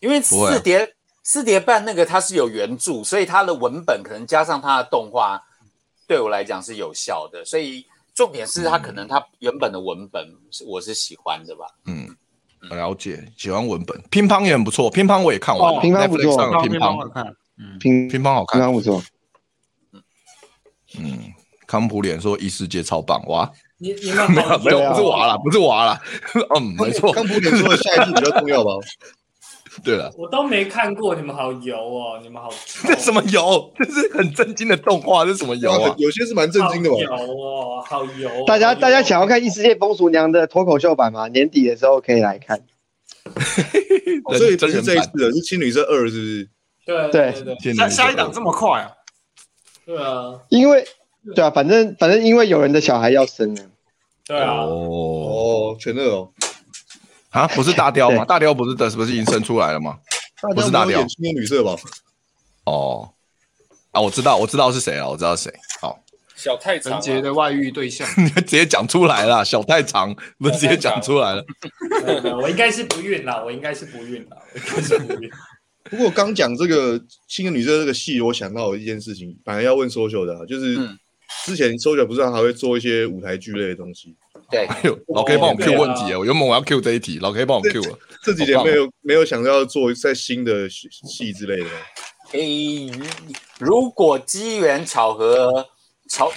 [0.00, 5.40] 因为四叠四叠半那个它是有原著，所以它的文本可能加上它的动画，
[6.08, 7.44] 对我来讲是有效的。
[7.44, 12.16] 所以重点是它可能它原本的文本是我是喜欢的吧，嗯。
[12.70, 16.96] 了解，喜欢文本，乒乓也很不错，乒乓我也看完了，乒乓不错，乒乓。
[16.96, 17.24] 好看，
[17.58, 19.02] 嗯，乒乒乓好看，乒乓不错，
[20.98, 21.18] 嗯，
[21.66, 26.00] 康普脸说异世界超棒，哇，你你们没 有没有，不是娃了， 不是娃了，
[26.56, 28.70] 嗯，没错，康普脸说的下一季比较重要吧？
[29.82, 32.50] 对了，我都没看过，你们好油哦，你们好，
[32.86, 33.72] 这什么油？
[33.76, 35.94] 这是很震惊的动画，这是什么油啊？
[35.98, 36.96] 有些是蛮震惊的吧？
[36.98, 38.30] 油哦，好油！
[38.46, 41.28] 大家大家想要看异世界风俗娘的脱口秀版吗？
[41.28, 42.62] 年底的时候可以来看。
[44.36, 46.48] 所以这是这一次的，是青旅社二，是不是？
[46.84, 47.32] 对对
[47.62, 48.90] 对，下下一档这么快啊？
[49.86, 50.84] 对啊，因为
[51.34, 53.62] 对啊，反正反正因为有人的小孩要生了。
[54.26, 56.30] 对啊，哦，全乐哦。
[57.32, 58.24] 啊，不是大雕吗？
[58.24, 59.98] 大雕不是的，是不是已经生出来了吗？
[60.54, 61.74] 不是大雕，青年旅社吧？
[62.64, 63.10] 哦，
[63.90, 65.52] 啊，我知道，我知道是谁了，我知道谁。
[65.80, 66.02] 好，
[66.34, 71.44] 小太长杰的外遇对象，你 直接讲出来了，小太长，不是直接讲出来了。
[72.40, 75.30] 我应该是不孕了，我应该是不孕了，我应该是不孕。
[75.90, 80.76] 不过刚讲这个青年旅社这个戏，我想到一件事情，本来要问 social 的，就是
[81.44, 84.14] 之前 social 不是还会做一些舞台剧类的东西。
[84.52, 84.68] 对，
[85.08, 86.18] 老 K 帮我 Q 问题啊！
[86.18, 87.98] 我原本我要 Q 这一题，老 K 帮我 Q 了。
[88.22, 91.70] 这几年没有没有想要做在新的戏之类的。
[92.32, 92.90] 诶，
[93.58, 95.66] 如果机缘巧合
[96.10, 96.30] 巧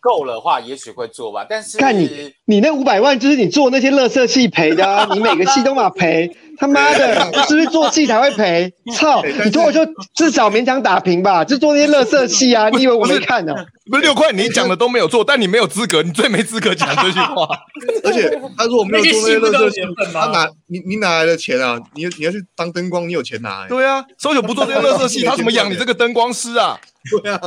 [0.00, 1.46] 够了话，也许会做吧。
[1.48, 5.06] 但是，看你你那五百万就是你做那些垃圾戏赔的啊！
[5.12, 6.30] 你每个戏都嘛赔。
[6.58, 8.70] 他妈的，是不是做戏才会赔？
[8.94, 9.22] 操！
[9.44, 9.80] 你脱口秀
[10.14, 12.68] 至少勉强打平吧，就做那些垃圾戏啊！
[12.68, 13.54] 你以为我没看呢？
[13.90, 17.48] 不是六块，你讲的都没有做，但你 没有资格，你最没资格讲这句话。
[18.04, 19.80] 而且他说我没有做那些垃圾戏，
[20.12, 21.78] 他哪你你哪来的钱啊？
[21.94, 23.66] 你你要去当灯光，你有钱拿？
[23.66, 26.78] 对啊，SOJO 不做这些垃圾戏，他怎么养你这个灯光师啊？
[27.22, 27.40] 对啊，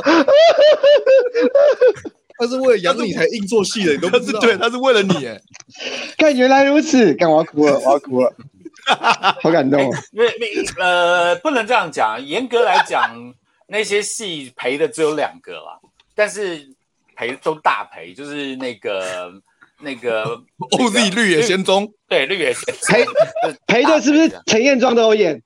[2.38, 4.40] 他是为了养你才硬做戏的，你都不知道？
[4.40, 5.26] 对，他是为了你。
[5.26, 5.40] 哎，
[6.18, 8.34] 看原来如此，看我要哭了，我要哭了。
[9.40, 9.80] 好感动，
[10.12, 10.28] 因为
[10.78, 12.22] 呃，不能这样讲。
[12.22, 13.32] 严格来讲，
[13.68, 15.78] 那些戏赔的只有两个啦，
[16.14, 16.68] 但是
[17.16, 19.32] 赔都大赔，就是那个
[19.80, 20.24] 那个
[20.78, 23.06] OZ 绿野仙踪，对，绿野仙踪赔
[23.66, 25.42] 赔的是不是陈彦庄都有演？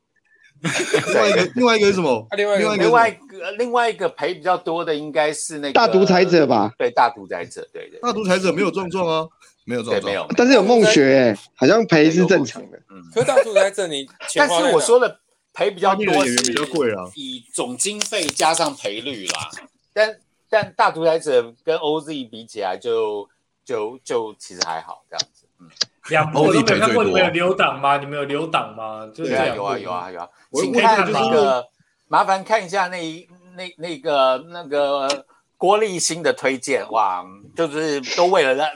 [1.07, 2.27] 另外一个另外一个是什么？
[2.37, 6.73] 另外一个另外一个另外一个赔比较多的应该是那个大独裁者吧？
[6.79, 9.29] 对，大独裁者，对对，大独裁者没有壮壮啊。
[9.65, 12.79] 没有做，没有，但是有梦学，好像赔是正常的。
[12.89, 15.21] 嗯，可是大独裁者你，但是我说的
[15.53, 19.51] 赔比较多，演员比较贵啊，以总经费加上赔率啦。
[19.93, 20.17] 但
[20.49, 23.29] 但大独裁者跟 OZ 比起来就，
[23.63, 23.99] 就就
[24.33, 25.45] 就其实还好这样子。
[25.61, 25.69] 嗯，
[26.11, 27.99] 两部我都没看过，你们有留档吗？
[27.99, 29.07] 你们有留档吗？
[29.15, 31.69] 对啊，有啊有啊有啊，请看那个，
[32.09, 37.25] 麻烦看一下那那那个那个郭立新的推荐，哇，
[37.57, 38.69] 就是都为了让。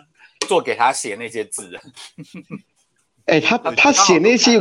[0.48, 1.70] 做给他写那些字，
[3.26, 4.60] 哎、欸，他他写那些，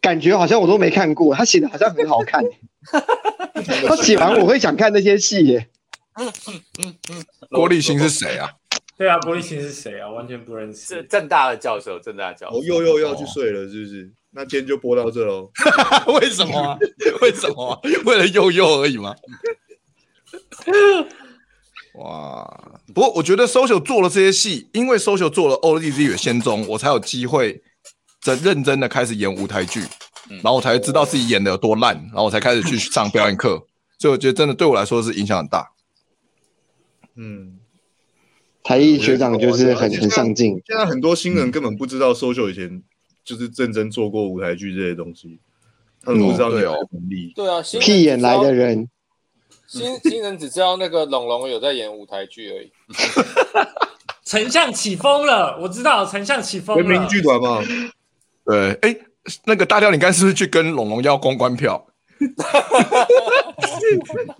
[0.00, 1.34] 感觉好像我都没看过。
[1.34, 2.42] 他写的好像很好看，
[3.86, 5.68] 他写完我会想看那些戏耶。
[7.52, 8.50] 郭立新是谁啊？
[8.96, 10.08] 对啊，郭立新是谁啊？
[10.10, 10.94] 完全不认识。
[10.94, 12.56] 是正大的教授，正大教授。
[12.56, 14.10] 我又又要去睡了，是不是？
[14.30, 15.50] 那今天就播到这喽。
[16.20, 16.78] 为什么、啊？
[17.22, 17.80] 为什么、啊？
[18.06, 19.14] 为了又又而已吗？
[21.96, 22.80] 哇！
[22.94, 27.62] 不过我觉得 social 做了这些戏，因为 social 做了《OZ 绿野仙踪》，我才有机会
[28.20, 29.80] 真认真的开始演舞台剧，
[30.28, 33.66] 然后我才知道自己演的有多烂，然后我才开始去上表演课。
[33.98, 35.72] 所以我觉得真的对我来说是影响很大。
[37.14, 37.55] 嗯，
[38.66, 40.60] 台艺学长就是很很上进。
[40.66, 42.82] 现在很多新人根本不知道 social 以前
[43.24, 45.38] 就是认真做过舞台剧这些东西，
[46.02, 47.32] 他们不知道有能力。
[47.36, 48.88] 对啊，屁眼来的人，
[49.68, 52.72] 新新人只知道那个龙龙有在演舞台剧而已。
[54.26, 56.82] 丞相起风了，我知道丞相起风了。
[56.82, 57.62] 人民剧团嘛，
[58.44, 59.00] 对，哎、欸，
[59.44, 61.86] 那个大雕，你刚是不是去跟龙龙要公关票？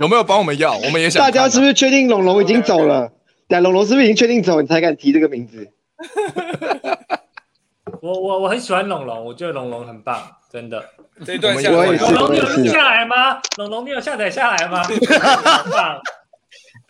[0.01, 0.77] 有没有帮我们要？
[0.79, 1.23] 我们也想。
[1.23, 3.13] 大家是不是确定龙龙已经走了？
[3.49, 5.71] 对，龙龙是不是已经确定走，你才敢提这个名字？
[8.03, 10.85] 我我我很喜欢龙龙，我觉得龙龙很棒，真的。
[11.25, 12.35] 这一段我也是，龙龙。
[12.35, 13.41] 你有录下来吗？
[13.57, 14.83] 龙龙，你有下载下来吗？
[14.83, 14.99] 很
[15.71, 16.01] 棒。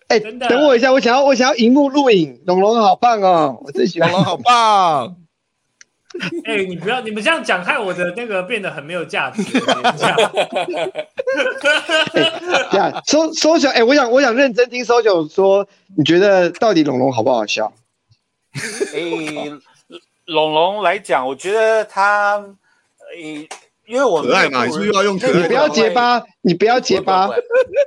[0.09, 2.43] 哎、欸，等我一下，我想要我想要荧幕录影。
[2.47, 5.17] 龙龙好棒哦，我最喜欢龙龙好棒。
[6.45, 9.43] 哎、欸，你不要你们这样讲，害我的那个变得很没有价值。
[12.71, 17.73] 这样搜搜小，哎、欸，我想我想认真听搜九说，你觉得到底龙龙好不好笑？
[18.95, 19.53] 哎、欸，
[20.27, 22.39] 龙龙来讲，我觉得他，
[23.15, 23.49] 哎、欸，
[23.87, 25.33] 因为我们可爱嘛，你是不是要用可爱？
[25.33, 27.29] 你不要结巴，你不要结巴。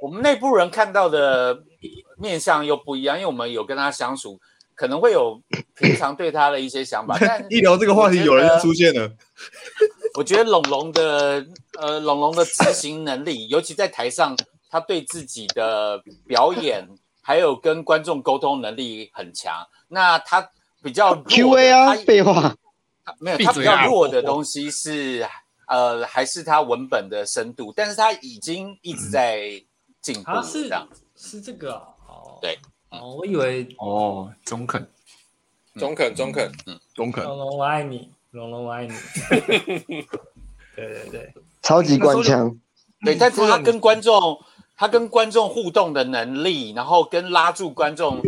[0.01, 1.63] 我们内部人看到的。
[2.21, 4.37] 面相又不一样，因为我们有跟他相处，
[4.79, 5.37] 可能会有
[5.75, 7.17] 平常对他的一些想法。
[7.19, 9.11] 但一聊这个话题，有人出现了。
[10.17, 11.45] 我觉得龙龙的
[11.77, 14.37] 呃，龙龙的执行能力， 尤其在台上，
[14.69, 16.87] 他对自己的表演
[17.21, 19.53] 还有跟观众沟通能力很强。
[19.89, 20.49] 那他
[20.81, 22.55] 比较 Q A 啊，废话，
[23.19, 25.27] 没有，他比较弱的东西是
[25.67, 29.61] 呃，还是他文本的深度，但是他已经一直在
[30.01, 31.01] 进步，是这样子。
[31.17, 31.73] 是这个
[32.07, 32.57] 哦，对，
[32.89, 34.87] 哦，我以为哦，中肯，
[35.77, 37.23] 中肯，中肯，嗯，中肯。
[37.23, 38.93] 龙龙我爱你，龙龙我爱你。
[40.75, 42.57] 对对对，超级官腔。
[43.05, 44.39] 对，但是他跟观众，
[44.75, 48.21] 他跟观众互动的能力，然后跟拉住观众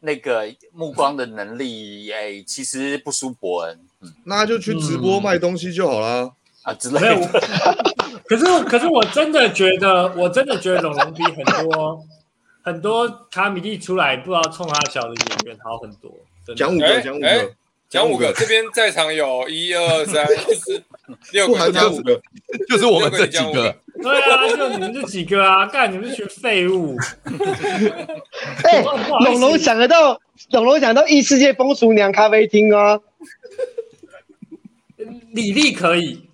[0.00, 3.78] 那个目光的能力，哎，其实不输伯恩。
[4.00, 6.30] 嗯，那就去直播卖东西就好啦。
[6.62, 7.40] 啊之类的。
[8.26, 12.04] 可是，可是我真的觉得，我真的觉得龙龙比很多。
[12.66, 16.12] 很多卡米蒂出来，不知道冲他小的演员好很多。
[16.56, 17.54] 讲五个，讲五个，
[17.88, 18.32] 讲五个。
[18.32, 20.82] 这边在场有一二三四
[21.30, 22.20] 六个，讲五个，
[22.68, 23.78] 就是我们这几个。
[24.02, 26.96] 对啊，就你们这几个啊，干你们这群废物。
[28.64, 28.82] 哎，
[29.24, 32.98] 龙龙想得到，龙龙想到异世界风俗娘咖啡厅啊。
[35.30, 36.28] 李丽可以，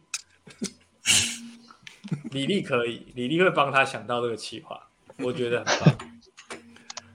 [2.31, 5.99] 李丽可以，李丽会帮他想到这个企划，我觉得很棒。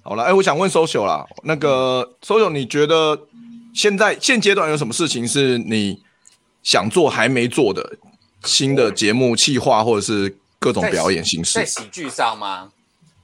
[0.08, 3.20] 好了，哎、欸，我想问 social 啦，那个 social，你觉得
[3.74, 6.02] 现在现阶段有什么事情是你
[6.64, 7.98] 想做还没做的
[8.46, 11.60] 新的节目计划，或者是各种表演形式？
[11.60, 12.70] 在喜剧上吗？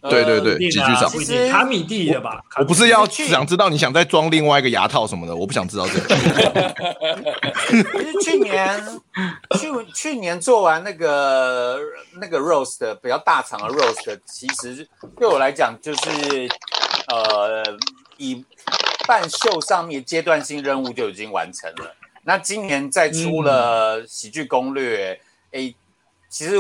[0.10, 1.08] 对对对，喜剧上。
[1.10, 2.44] 其实卡米蒂的吧？
[2.58, 6.16] 我不是要想知道你想再装另外一个牙套什么的，我不想知道这个。
[7.72, 9.02] 其实去年
[9.58, 11.80] 去去年做完那个
[12.20, 14.88] 那个 roast 比较大场的 roast，其实
[15.18, 16.50] 对我来讲就是
[17.08, 17.64] 呃，
[18.18, 18.44] 以
[19.08, 21.96] 半秀上面阶段性任务就已经完成了。
[22.24, 25.20] 那今年再出了喜剧攻略，
[25.52, 25.74] 哎、嗯，
[26.30, 26.56] 其实。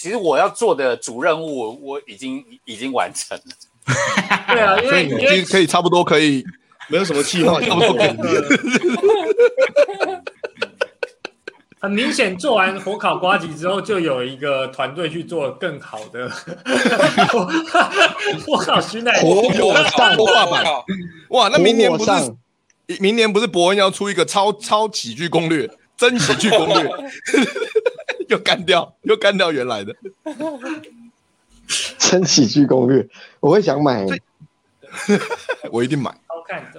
[0.00, 3.44] 其实我要做的主任务我已经已经完成了。
[4.48, 6.42] 对啊，因为已经可以差不多可以
[6.88, 8.16] 没有什么计划， 差不多可以。
[11.82, 16.30] 很明显，做完火烤瓜子之后，就有一个团队去做更好的
[18.46, 20.64] 火烤熏奶火火上画板。
[21.28, 22.10] 哇，那明年不是
[23.00, 26.90] 明年不是博恩要出一个超超喜剧攻略，真喜剧攻略。
[28.30, 29.94] 又干掉，又干掉原来的。
[31.98, 33.06] 真喜剧攻略，
[33.40, 34.06] 我会想买，
[35.70, 36.16] 我一定买。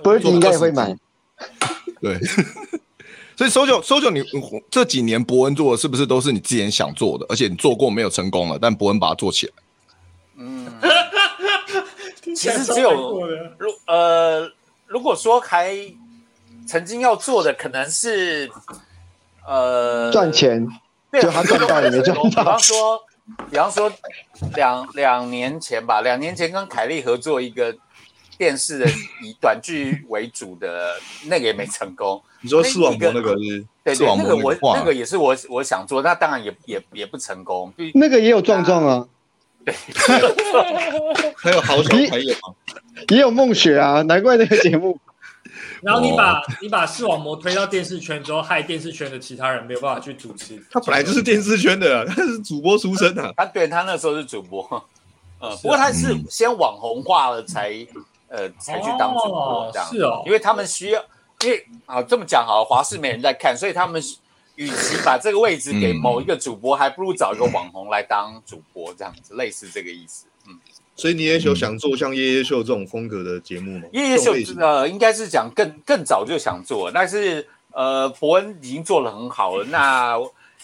[0.04, 0.94] 博恩应该也会买。
[2.02, 2.20] 对，
[3.38, 4.24] 所以 social，social，你
[4.70, 9.54] 这几年伯恩做的是不是都是你之前想做的，而且你做过没有成功了，但伯恩把它做起来。
[10.38, 10.68] 嗯，
[12.36, 13.26] 其实只有
[13.58, 14.52] 如呃，
[14.88, 15.76] 如果说还
[16.66, 18.50] 曾经要做的，可能是
[19.48, 20.68] 呃赚钱。
[21.19, 22.24] 就他赚到也没赚到。
[22.24, 23.04] 比方说，
[23.50, 23.91] 比方说
[24.56, 27.76] 两两年前吧，两年前跟凯莉合作一个
[28.38, 28.86] 电视的
[29.24, 30.95] 以短剧为主的
[31.26, 32.21] 那个也没成功。
[32.41, 33.65] 你说视网膜那个是？
[33.84, 37.74] 对对，那个我那个也是我我想做，那当然也也也不成功。
[37.95, 39.08] 那个也有壮壮啊，
[39.65, 39.74] 对，
[41.36, 42.36] 还有好小朋友，
[43.10, 45.00] 也有梦雪啊，难怪那个节目。
[45.82, 50.63] 然后你把、哦、你把视网膜推到电视圈之后，害电视圈的其他人没有办法去主持。
[50.72, 53.34] 他本来就是电视圈的，他是主播出身的。
[53.38, 54.62] 他对他那时候是主播，
[55.39, 57.72] 呃， 不过他是先网红化了才，
[58.28, 59.89] 呃才去当主播这样。
[59.89, 61.04] 是哦，因为他们需要，
[61.41, 64.02] 因为啊这么讲好，华视没人在看，所以他们
[64.56, 70.26] 与其把这个位置给某一个主播，还不如找一个网红来当主播这样子，类似这个意思。
[70.95, 73.86] 嗯，所以你也有想做像夜夜秀这种风格的节目吗？
[73.93, 80.17] 夜夜秀呃，应该是讲更更早就想做，但是呃，伯恩已经做的很好了，那。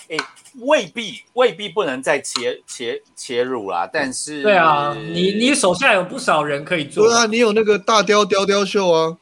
[0.10, 0.16] 哎，
[0.62, 7.06] 未必未必不能再切切切入啦，但是对啊，你你手下有不少人可以做。
[7.06, 9.18] 对啊，你有那个大雕雕雕秀啊。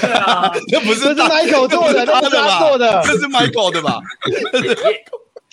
[0.00, 3.98] 对啊， 这不是 Michael 做的，这是他做的，这是 Michael 的吧？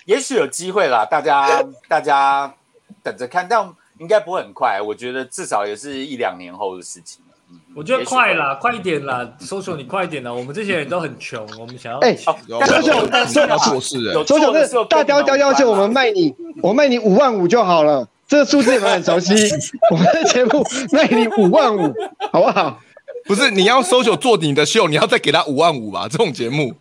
[0.06, 2.54] 也也许有机会啦，大家大家
[3.02, 7.22] 等着看，但应该不会很快，我觉得至少也是一两年后的事情。
[7.76, 10.32] 我觉得快啦，快一点啦，Social 你快一点啦。
[10.32, 18.08] 我们这些人都很穷，我们想要哎，Social 但是要做事哎，Social 是大雕雕雕秀，我们卖你，我卖你五万五就好了。
[18.26, 19.34] 这个数字你们很熟悉，
[19.92, 21.94] 我们的节目卖你五万五，
[22.32, 22.80] 好不好？
[23.26, 26.08] 不是你要 Social 做你的秀，你要再给他五万五吧？
[26.10, 26.74] 这种节目，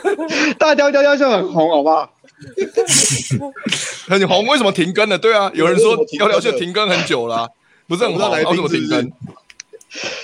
[0.58, 2.12] 大雕雕雕秀很红，好不好？
[4.08, 5.18] 很红，为什么停更了？
[5.18, 6.88] 对啊，有人说雕雕秀停更？
[6.88, 7.48] 很久了，
[7.86, 9.12] 不是很红，为什么停更？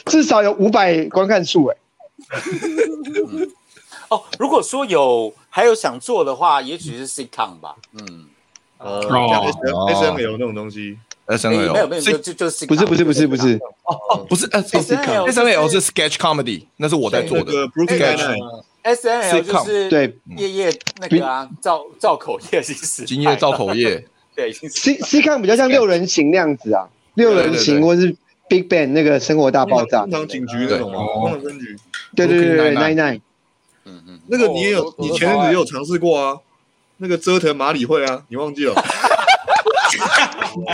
[0.06, 1.76] 至少有五百观看数哎、
[2.30, 3.50] 嗯！
[4.08, 7.76] 哦，如果说有还有想做的话，也许是 sitcom 吧。
[7.92, 8.26] 嗯，
[8.78, 13.60] 呃，像 S S N L 那种东西，S N L 没有没有就就就是不是不是不是不是。
[13.84, 13.94] 哦。
[14.10, 17.52] 哦不是 S N L 是 sketch comedy，那是我在做的。
[18.94, 28.16] S N L 就是对夜夜那个啊，造造口业其实今夜造口业， 对 C sitcom 比较像六人行那样子啊，六人行或是。
[28.50, 31.00] Big Bang 那个生活大爆炸，工厂警局那种吗？
[31.12, 31.76] 工厂分局，
[32.16, 33.20] 对对对对，Nine Nine，
[33.84, 36.38] 嗯嗯，那个你也有，你前阵子也有尝试过啊，
[36.96, 38.72] 那个折腾马里会啊，你忘记了？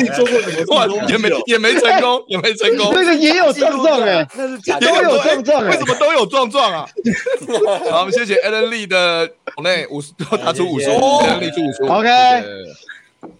[0.00, 0.74] 你做过什么？
[0.74, 2.92] 哇，也没也没成功，也没成功。
[2.94, 6.86] 那个也有壮壮哎，那是假的，都有壮壮，为什么都有壮壮啊？
[7.90, 9.30] 好，我们谢谢 Alan Lee 的
[9.62, 12.10] 内五十，他出五十，Alan Lee 出五十，OK。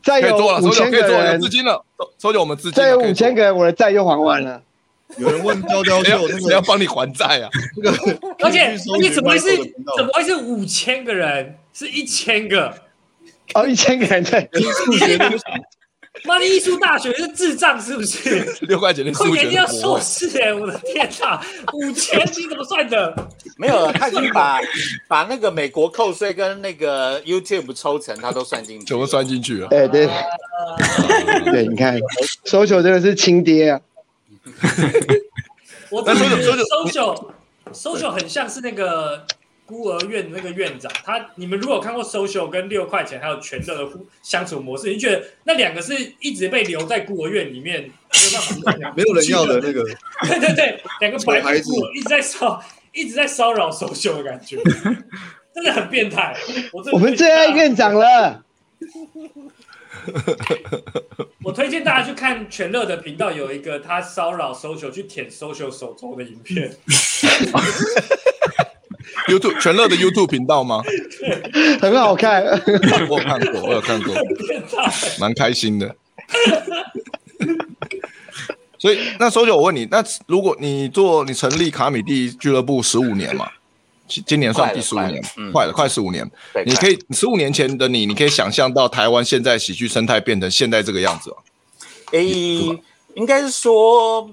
[0.03, 1.85] 再有五千个人，资金了，
[2.19, 2.73] 收收我们资金。
[2.73, 4.63] 再有五千个人，我的债又还完了。
[5.19, 7.51] 有人问雕雕秀，谁要帮你还债啊？
[8.43, 9.57] 而且你怎么会是
[9.97, 11.57] 怎么会是五千个人？
[11.73, 12.73] 是一千个？
[13.53, 14.49] 哦，一千个人在
[14.85, 15.45] 数学都不行。
[16.25, 18.41] 妈的，艺术大学是智障是不是？
[18.67, 20.53] 六块钱的数学，一定要硕士哎！
[20.53, 21.41] 我的天哪，
[21.73, 23.15] 五千你怎么算的？
[23.59, 24.59] 没有，他已经把
[25.07, 29.69] 把那个美国扣税跟那个 YouTube 抽成，他都算进去，全部算进去了。
[29.71, 30.09] 哎，对，
[31.45, 31.99] 对，你看
[32.45, 33.81] ，social 真的是亲爹啊！
[35.91, 37.31] 我真的觉得 social
[37.73, 39.25] social 很像是那个。
[39.67, 43.89] 孤儿院那个院长，他你们如果看过 social 跟六块钱还有全乐的
[44.23, 47.91] 相处模式，你觉得那两个是一直被留在孤儿院里面，
[48.95, 49.83] 没有人要的那个？
[50.29, 54.59] 对对对，两个白孩子一直在骚，一直在骚扰 social 的感觉，
[55.55, 56.37] 真的很变态。
[56.73, 58.45] 我我们最爱院长了。
[61.43, 66.77] 我推荐大家去看全乐的频道，有一个他骚扰 social 去舔 social 手肘的影片。
[69.29, 70.83] YouTube 全乐的 YouTube 频道吗？
[71.81, 72.43] 很好看，
[73.09, 74.15] 我有看过，我有看过，
[75.19, 75.95] 蛮开心的。
[78.79, 83.49] 所以那 Social，我问你，那如果你做你成立卡米蒂俱乐部十五年嘛，
[84.07, 86.31] 今年算第十五年，快了，快十五年。
[86.67, 91.37] 你可以十五年前的你，你可以想象到台湾现在喜剧生态变成现在这个样子吗？
[92.13, 92.25] 诶，
[93.15, 94.29] 应该是说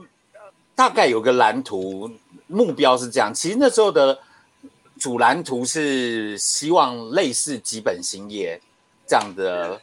[0.76, 2.12] 大概有个蓝图，
[2.48, 3.34] 目标是这样。
[3.34, 4.20] 其实那时候的。
[5.02, 8.62] 主蓝图是希望类似基本兴业
[9.08, 9.82] 这样的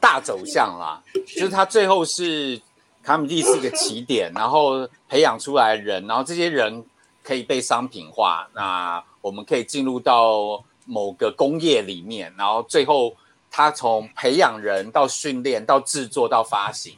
[0.00, 2.60] 大走向啦，就是他最后是
[3.00, 6.84] 卡米蒂是一个起点，然后培养出来人，然后这些人
[7.22, 13.14] 可以被商品化，那我们可以进入到某个工业里面，然后最后
[13.52, 16.96] 他从培养人到训练到制作到发行，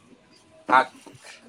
[0.65, 0.81] 他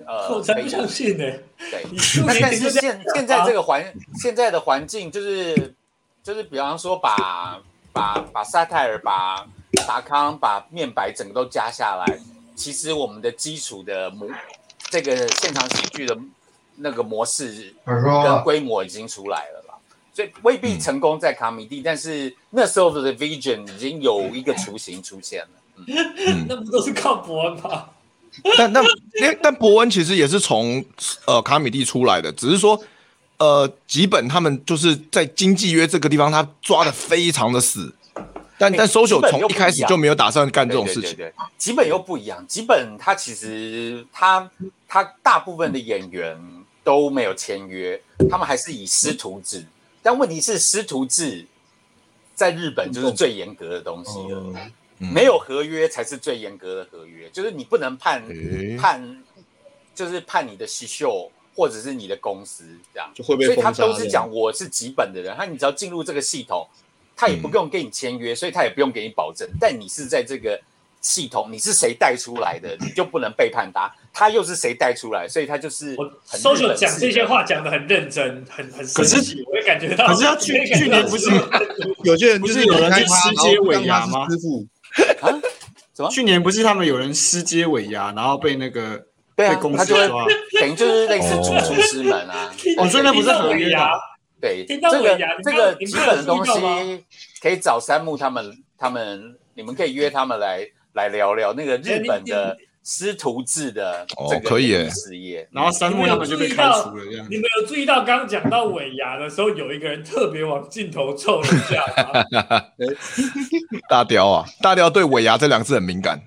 [0.07, 1.24] 呃，我才不相信呢。
[1.57, 1.82] 对，
[2.26, 3.82] 那但是现现在这个环
[4.16, 5.74] 现在的环境就是。
[6.25, 7.61] 就是比方说把，
[7.93, 9.47] 把把把萨泰尔、把
[9.87, 12.18] 达康、把面白整个都加下来，
[12.57, 14.27] 其实我们的基础的模，
[14.89, 16.16] 这个现场喜剧的
[16.77, 19.75] 那个模式跟规模已经出来了啦，
[20.14, 25.49] 所以未必成功在卡米蒂，但是那时候的 vision 已经有一个雏形出现了。
[25.77, 27.91] 嗯， 那不都是靠伯恩吗？
[28.57, 28.81] 但那
[29.20, 30.83] 但但博恩其实也是从
[31.27, 32.83] 呃卡米蒂出来的，只是说。
[33.45, 37.95] 呃，吉本他们就是在经纪约这个地方，他抓的非常的死，
[38.57, 41.03] 但、欸、但 social 从一开始就没有打算干这种事情。
[41.03, 44.51] 对，对，对，对，吉本又不一样，吉本他其实他
[44.88, 46.38] 他大部分的演员
[46.82, 49.62] 都没有签约，他们还是以师徒制。
[50.03, 51.47] 但问题是，师徒制
[52.34, 54.70] 在日本就是最严格的东西了，
[55.01, 59.22] 嗯、没有合约才是最严格的合约，就是你不能判、欸、判，
[59.95, 66.66] 就是判你的西秀或者是你的公司这样，就会被所以他都是讲我是几本的人，他你只要进入这个系统，
[67.16, 70.61] 他也不用跟你签约，嗯、所以他也不用给你保证，但你是在这个。
[71.07, 73.94] 系统，你是谁带出来的， 你就不能背叛他。
[74.11, 76.11] 他又是谁带出来，所以他就是我。
[76.26, 80.07] Social 讲这些话讲的很认真，很很可是，我也感觉到。
[80.07, 81.28] 可是他去去年不是
[82.05, 84.26] 有些人不是有人去失接尾牙吗？
[84.30, 84.66] 师傅
[85.20, 85.28] 啊？
[85.94, 86.09] 什么？
[86.11, 89.05] 去年不是他们有人失接尾牙，然后被那个
[89.35, 89.99] 被公司抓，
[90.61, 92.53] 等于就是类似主厨师门啊。
[92.78, 93.91] 哦，所以那不是合约啊？
[94.41, 97.05] 对，这个这个基本的东西
[97.43, 100.66] 可以找三木他们，他们你们可以约他们来。
[100.95, 107.05] 来聊聊那个日本的师徒制的这个事业，然后三木他们就被开除了。
[107.05, 112.62] 这样，你们有注意到刚刚讲到尾牙的时候，有一个人特别往镜头凑了一下吗？
[113.91, 116.20] 大雕啊，大雕对尾牙这两个字很敏感。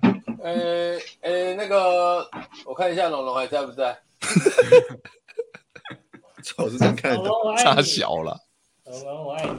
[0.47, 2.25] 呃呃，那个
[2.65, 3.99] 我看一下龙龙还在不在？
[6.57, 8.39] 我是真看得懂，差小了。
[8.85, 9.51] 龙龙我爱你。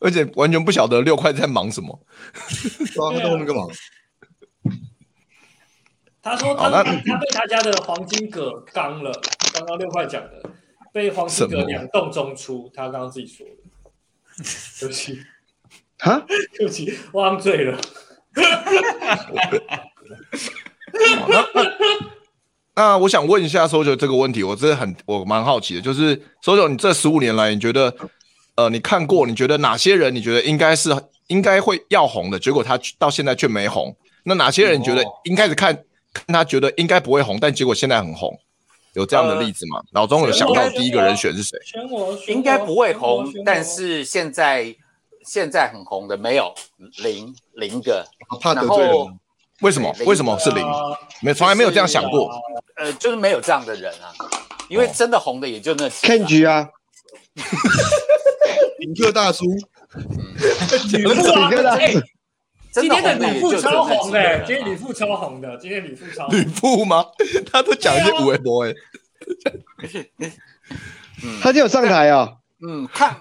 [0.00, 1.98] 而且完全不晓得六块在忙什么，
[2.32, 3.62] 他在后面干嘛？
[6.20, 7.00] 他说他他被
[7.32, 9.10] 他家的黄金葛刚了，
[9.54, 10.50] 刚刚六块讲的
[10.92, 13.54] 被黄金葛两洞中出，他刚刚自己说的。
[14.78, 15.18] 对不起，
[15.98, 16.24] 啊，
[16.56, 17.76] 对不起，忘嘴了。
[22.74, 27.94] 那我想问一下 Social 这个问题，我真的很我蛮好奇的，就是 Social 你这十五年来，你觉得？
[28.56, 29.24] 呃，你看过？
[29.24, 30.12] 你觉得哪些人？
[30.12, 30.90] 你觉得应该是
[31.28, 33.96] 应该会要红的，结果他到现在却没红。
[34.24, 35.72] 那哪些人觉得应该是看
[36.12, 38.36] 看他觉得应该不会红，但结果现在很红？
[38.94, 39.80] 有这样的例子吗？
[39.92, 41.56] 脑、呃、中有想到第一个人选是谁？
[42.26, 44.74] 应该不会红，但是现在
[45.28, 46.54] 现在很红的没有
[47.02, 48.02] 零零个。
[48.40, 49.18] 怕得罪人？
[49.60, 49.94] 为什么？
[50.06, 50.66] 为什么是零？
[51.20, 52.30] 没从来没有这样想过。
[52.76, 54.08] 呃，就是没有这样的人啊，
[54.70, 56.14] 因为真的红的也就那几个。
[56.14, 56.66] Kenji 啊。
[58.78, 59.44] 林克大叔，
[60.92, 61.50] 吕布啊！
[61.76, 61.92] 哎，
[62.72, 67.04] 今天的吕布超红的，今天吕布超红的，今天吕布超吕布吗？
[67.52, 68.74] 他都讲一些无谓博哎，
[71.42, 72.32] 他就有上台啊。
[72.66, 73.20] 嗯，看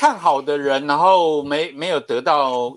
[0.00, 2.74] 看好的人，然后没没有得到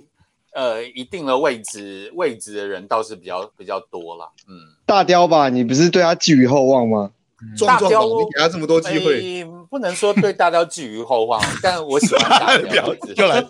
[0.52, 4.30] 呃一定的位置位置的人倒是比较比较多了。
[4.46, 4.54] 嗯，
[4.86, 7.12] 大雕吧，你不是对他寄予厚望吗？
[7.58, 12.94] 壮壮宝，你给他这么多机会，不能说对大雕寄予厚望， 但我喜欢大雕。
[13.16, 13.42] 又来，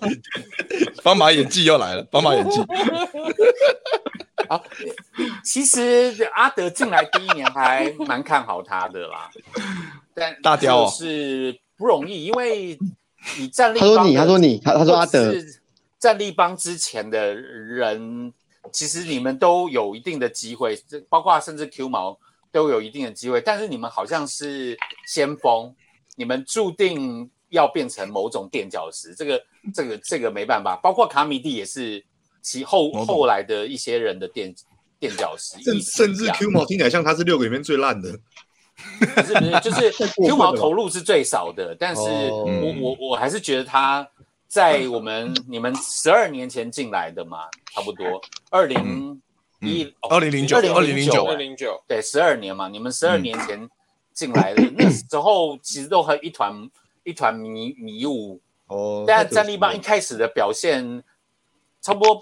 [1.03, 2.59] 斑马演技又来了，斑马演技。
[4.47, 4.63] 好，
[5.43, 9.31] 其实阿德进来第一年还蛮看好他的啦，
[10.13, 12.77] 但大雕是不容易，因为
[13.37, 15.33] 你战力，他说你，他说你，他他说阿德
[15.99, 18.33] 战力帮之前的人，
[18.71, 22.17] 其实你们都有一定的机会，这包括甚至 Q 毛。
[22.53, 25.73] 都有一定的机会，但是你们好像是先锋，
[26.15, 29.15] 你们注定要变成某种垫脚石。
[29.15, 29.43] 这个、
[29.73, 30.75] 这个、这个没办法。
[30.75, 32.05] 包括卡米蒂也是
[32.43, 34.53] 其后后来的一些人的垫
[34.99, 35.59] 垫脚石。
[35.63, 38.11] 甚甚至 Q 毛听起来像他是六个里面最烂的，
[38.99, 39.91] 不是不是，就是
[40.27, 44.07] Q 毛投入是最少的，但是我我我还是觉得他
[44.47, 49.21] 在我们你们十二年前进来的嘛，差不多二零。
[49.65, 53.69] 一二零零九，二零零九，二零零九，对，十二年嘛，你们十二年前
[54.13, 56.69] 进来的，嗯、那时候其实都很一团
[57.05, 58.41] 一团迷迷雾。
[58.67, 59.05] 哦。
[59.07, 61.01] 但战力帮一开始的表现，
[61.81, 62.19] 差不多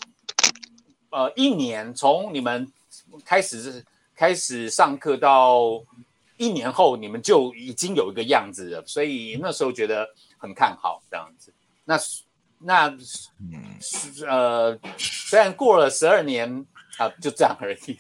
[1.10, 2.72] 呃一年，从你们
[3.26, 3.84] 开始
[4.16, 5.82] 开始上课到
[6.42, 11.54] 一年后，你们就已经有一个样子了，所以那时候觉得很看好这样子。
[11.86, 12.00] 那
[12.60, 12.98] 那
[14.28, 16.66] 呃，虽然过了十二年。
[16.98, 17.98] 啊，就这样而已。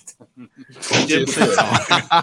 [0.79, 1.39] 时间是
[2.09, 2.21] 啊，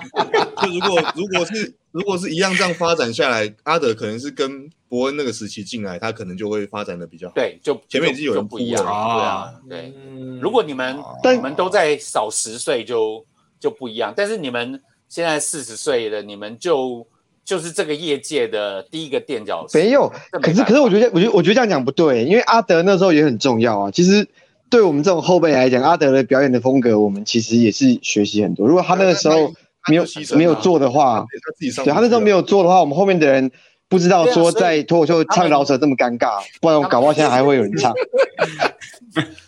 [0.62, 7.34] 就如果如果是如果是一样这样发展下来，阿德可能是跟伯恩那个时期进来，他可能就会发展的比较好。
[7.34, 9.58] 对，就前面已经有人不一样了。
[9.66, 10.40] 对啊，对。
[10.40, 10.96] 如果你们
[11.34, 13.26] 你们都在少十岁，就
[13.58, 14.12] 就不一样。
[14.14, 17.06] 但是你们现在四十岁了，你们就
[17.44, 19.78] 就是这个业界的第一个垫脚石。
[19.78, 23.90] 没有，可是可是我觉得我觉得我觉得这样讲不对，因为阿德那时候也很重要啊。
[23.90, 24.26] 其实。
[24.70, 28.68] 对我们这种后辈来讲，阿德的表演的风格，我们其实也是学习很多。
[28.68, 29.50] 如果他那个时候
[29.88, 30.04] 没有
[30.36, 33.50] 没有做的话，对他那时候没有做的话，我们后面的人
[33.88, 37.94] 不知道说在脱口秀唱饶舌这么尴尬， 不然我搞不好现在还会有人唱。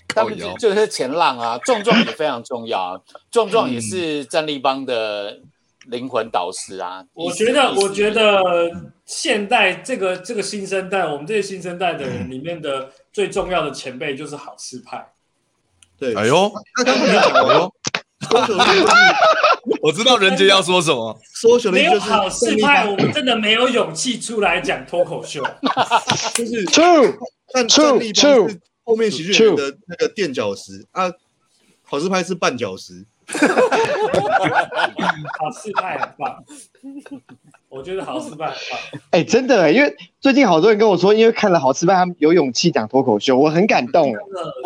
[0.08, 3.00] 他们就是前浪啊，壮壮也非常重要啊，
[3.30, 5.40] 壮壮也是战力帮的
[5.86, 7.04] 灵魂导师啊。
[7.12, 8.42] 我觉得，我觉得
[9.06, 15.12] 现代这个这个新生代，我们这些新生代的人里面的最重要的前辈就是好事派。
[15.98, 17.74] 对，哎呦，那刚刚你讲了哟。
[19.82, 21.18] 我知道人家要说什么。
[21.72, 25.42] 没有好事派，我们真的没有勇气出来讲脱口秀。
[26.36, 27.16] 就是 true，
[27.52, 31.10] 但战力帮是后面喜剧人的那个垫脚石啊，
[31.82, 33.06] 好事派是绊脚石。
[35.38, 36.42] 好事派很棒，
[37.68, 39.00] 我觉得好事派很棒。
[39.10, 44.12] 哎，真的，因为最近好多人跟我说，因为看了好事派，他们有勇气讲脱口秀，我很感动。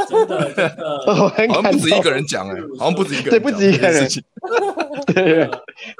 [0.08, 1.62] 真的，真的， 我很感动。
[1.62, 4.08] 好像不止一个人讲，哎，好像不止一个人，对，不止一个人。
[5.06, 5.48] 对，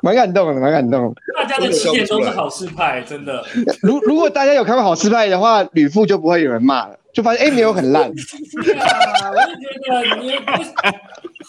[0.03, 1.15] 蛮感动的，蛮感动。
[1.35, 3.45] 大家的起点都是好事派，真的。
[3.83, 8.11] 如如果大家有看过好事派的话，吕布就不会有人骂了，就发现哎，没有很烂。
[8.11, 8.21] 我就
[8.61, 8.75] 觉
[9.89, 10.33] 得你。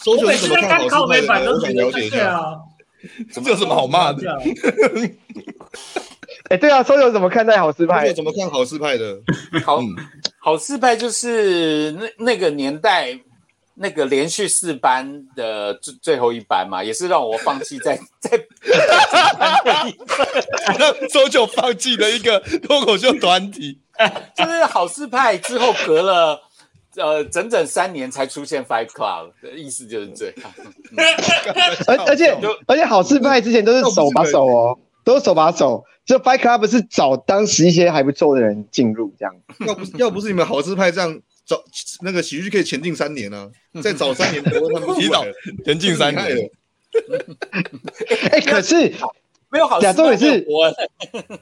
[0.04, 1.52] 搜球怎么看好事派的？
[1.52, 2.40] 我想了解一下。
[3.32, 4.22] 这有什么好骂的？
[6.50, 8.12] 哎，对啊，搜球怎么看待好事派？
[8.14, 9.18] 怎么看好事派的？
[9.66, 9.80] 好，
[10.40, 13.20] 好事派就是那那个年代
[13.76, 18.44] 那个连续四班的最最后一班嘛，也是让我放弃在 在
[20.78, 23.80] 让搜九放弃的一个脱口秀团体，
[24.36, 26.42] 就是好事派之后隔了。
[26.98, 30.50] 呃，整整三年才出现 Fight Club 的意思就是这样，
[31.88, 32.34] 而而且
[32.68, 39.36] 而且好事派之前都是手把手哦，都是手把手，就 Fight Club 是找当时一些还不错的人进入这样。
[39.68, 41.62] 要不要不是你们好事派这样找
[42.02, 43.52] 那个喜剧可以前进三年呢？
[43.84, 45.26] 再早三年，伯恩他们提早
[45.66, 46.50] 前进三年。
[48.32, 48.94] 哎，可是
[49.50, 50.48] 没有好假重点是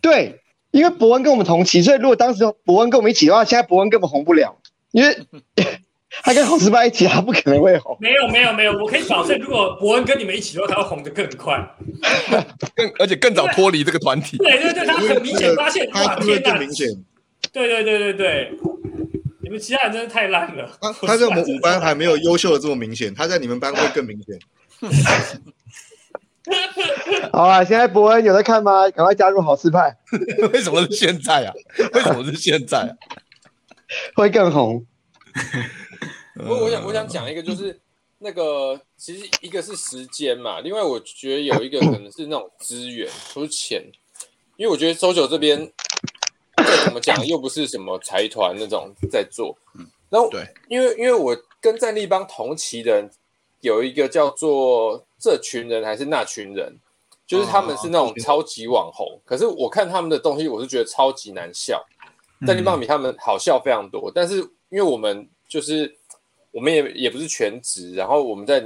[0.02, 0.42] 对，
[0.74, 4.58] 因为伯恩跟我们同期，所以如果当时伯恩跟我们一起的话，现在伯恩根本红不了。
[4.92, 5.18] 因为
[6.24, 7.96] 他跟好事派一起，他不可能会红。
[8.00, 11.64] 没有没有没有，我可以保证，如果伯恩跟你们一起的话，他会红得更快，
[12.76, 14.36] 更而且更早脱离这个团体。
[14.38, 16.88] 对对对，他很明显发现，他会更明显。
[17.52, 18.52] 对对对对对，
[19.44, 20.76] 你们其他人真的太烂了。
[20.82, 24.40] 他他在我们五班还没有优秀的这么明显，他在你们班会更明显。
[27.32, 28.90] 好啊，现在伯恩有在看吗？
[28.90, 29.96] 赶快加入好事派。
[30.52, 31.54] 为什么是现在啊？
[31.94, 32.92] 为什么是现在啊？
[34.16, 34.86] 会更红。
[36.36, 37.80] 不过我想，我想讲一个，就是
[38.20, 43.84] 那个其实一个是时间嘛，另外我觉得有一个可能是那种资源，不是钱。
[44.58, 45.72] 因为我觉得 SOCIAL 这边
[46.58, 49.58] 再怎么讲，又不是什么财团那种在做。
[50.10, 53.10] 然后对，因为因为我跟战力帮同期的人
[53.62, 56.76] 有一个叫做这群人还是那群人，
[57.26, 61.82] 就是他们是那种超级网红，可是我看他们的东西，我是觉得超级难笑。
[62.46, 65.96] 战力帮比他们好笑非常多，但是因为我们就是
[66.52, 68.62] 我们也也不是全职，然后我们在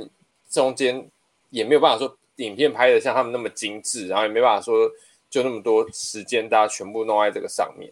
[0.49, 1.07] 中间
[1.51, 4.89] 也没有办法说影片拍的像他们那么精致，然后也没办法说
[5.29, 7.91] 就那么多时间大家全部弄在这个上面，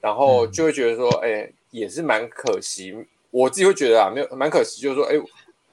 [0.00, 2.94] 然后就会觉得说，哎、欸，也是蛮可惜。
[3.32, 5.22] 我自己会觉得啊，没有蛮可惜，就是说，哎、欸，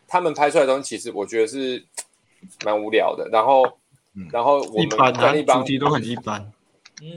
[0.08, 1.86] 他们拍出来的东西其实我觉得是
[2.66, 3.28] 蛮无聊的。
[3.30, 3.64] 然后，
[4.32, 6.52] 然后我们战力帮主题都很一般，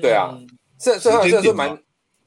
[0.01, 0.39] 对啊，
[0.79, 1.79] 这这还算是蛮。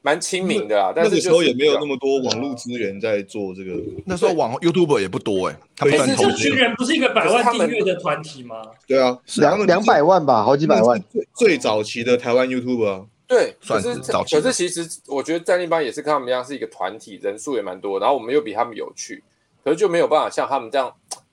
[0.02, 3.78] 蛮亲民的啊，但是那个时候也没有那么多网络资源在做这个。
[4.06, 8.62] 那时候网 YouTuber 也不多哎，他们这群人不是一个百万订阅的团体吗？
[8.86, 10.98] 对啊，两两百万吧，好几百万。
[11.12, 14.36] 最最早期的台湾 YouTuber 啊，对，算是早期。
[14.36, 19.22] 可是其实我觉得战力帮也是跟他们一样是一个团体，人数也蛮多，然后我们又比他们有趣，
[19.62, 20.90] 可是就没有办法像他们这样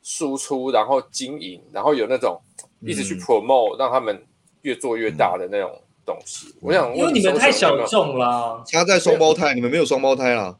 [0.07, 2.39] 输出，然后经营，然后有那种
[2.81, 4.23] 一直去 promote，让他们
[4.61, 5.69] 越做越大的那种。
[6.07, 8.63] 东西，我想，因为你们太小众了。
[8.71, 10.55] 他在双胞胎，你们没有双胞胎啦。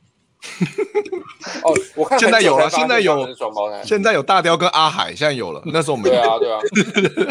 [1.63, 5.61] 哦，我看现在有了，现在有双胞胎，现在有大雕跟阿海，现在有了。
[5.67, 6.15] 那时候没有。
[6.15, 6.59] 对啊，对啊。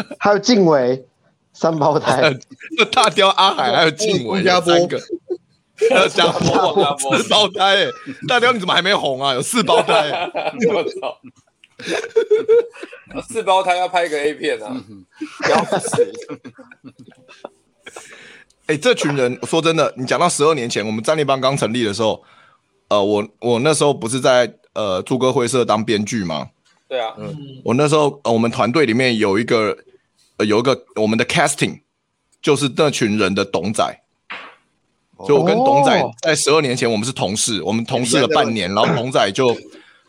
[0.17, 1.05] 还有静伟
[1.53, 2.35] 三胞胎，
[2.91, 4.99] 大雕、阿海还有静伟三个，
[5.91, 7.85] 还有家波四胞胎。
[7.85, 7.87] 哎，
[8.27, 9.35] 大雕你怎么还没红啊？
[9.35, 10.31] 有四胞胎。
[10.73, 11.19] 我操！
[13.29, 14.83] 四胞胎要拍一个 A 片啊！
[15.43, 16.11] 不要死。
[18.67, 22.21] 哎、欸，这群人说真的，你讲到十二年前，我们战力帮刚成立的时候，
[22.89, 26.49] 呃，我我那时候不是在呃朱哥会社当编剧吗？
[26.89, 29.77] 对啊，嗯，我那时候、呃、我们团队里面有一个、
[30.37, 31.81] 呃、有一个我们的 casting，
[32.41, 34.01] 就是那群人的董仔，
[35.25, 39.55] 就我跟董仔在十二年前我们是同事，我们同事了半年，然后董仔就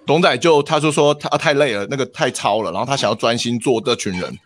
[0.08, 4.38] 董仔就他就说他太累了，那个太操了，然后他想要专心做这群人。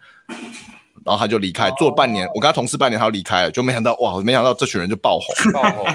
[1.04, 5.86] 然后他就离开，做半年，我跟他同事半年，他就离开了，就没想到哇，没想到这群人就爆红，爆红，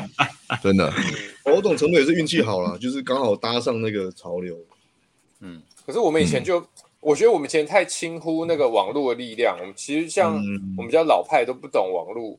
[0.61, 0.91] 真的。
[1.45, 4.53] 某种程度也是运气好了，就是刚好搭上那个潮流。
[5.39, 6.67] 嗯，可是我们以前就，嗯、
[6.99, 9.57] 我觉得我们以前太轻忽那个网络的力量。
[9.57, 10.33] 我们其实像
[10.75, 12.37] 我们比较老派都不懂网络，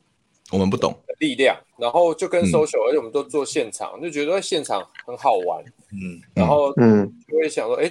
[0.51, 1.57] 我们不懂力量。
[1.77, 5.63] 然后就跟 social，而且我们都做现场，就觉得现场很好玩。
[5.91, 7.89] 嗯，然后嗯，就会想说，哎，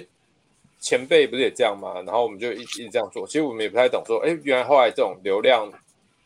[0.79, 1.95] 前辈不是也这样吗？
[2.05, 3.25] 然后我们就一直一直这样做。
[3.25, 5.67] 其实我们也不太懂，说，哎，原来后来这种流量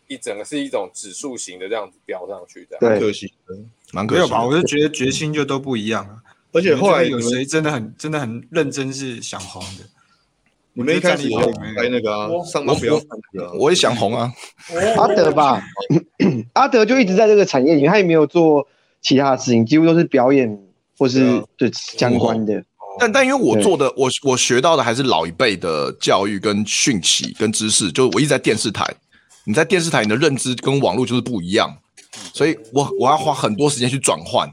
[0.07, 3.33] 一整个是一种指数型的这样子飙上去的，蛮可惜，
[3.93, 4.21] 蛮可惜。
[4.21, 4.45] 没有吧？
[4.45, 6.21] 我就觉得决心就都不一样了。
[6.51, 9.83] 而且后来有谁真的很真的很认真是想红的？
[10.75, 12.99] 你们一开始有拍那个啊，上班不要
[13.59, 14.31] 我也想红啊。
[14.97, 15.63] 阿德吧，
[16.53, 18.67] 阿德就一直在这个产业里面，他也没有做
[19.01, 20.59] 其他的事情，几乎都是表演
[20.97, 22.63] 或是对相关的。
[22.99, 28.85] 但但因为我做的，我我学到的还是老一辈的教育跟讯息跟知识，就我一直在电视台，
[29.45, 31.77] 你在电视台你的认知跟网络就是不一样，
[32.33, 34.51] 所以我我要花很多时间去转换。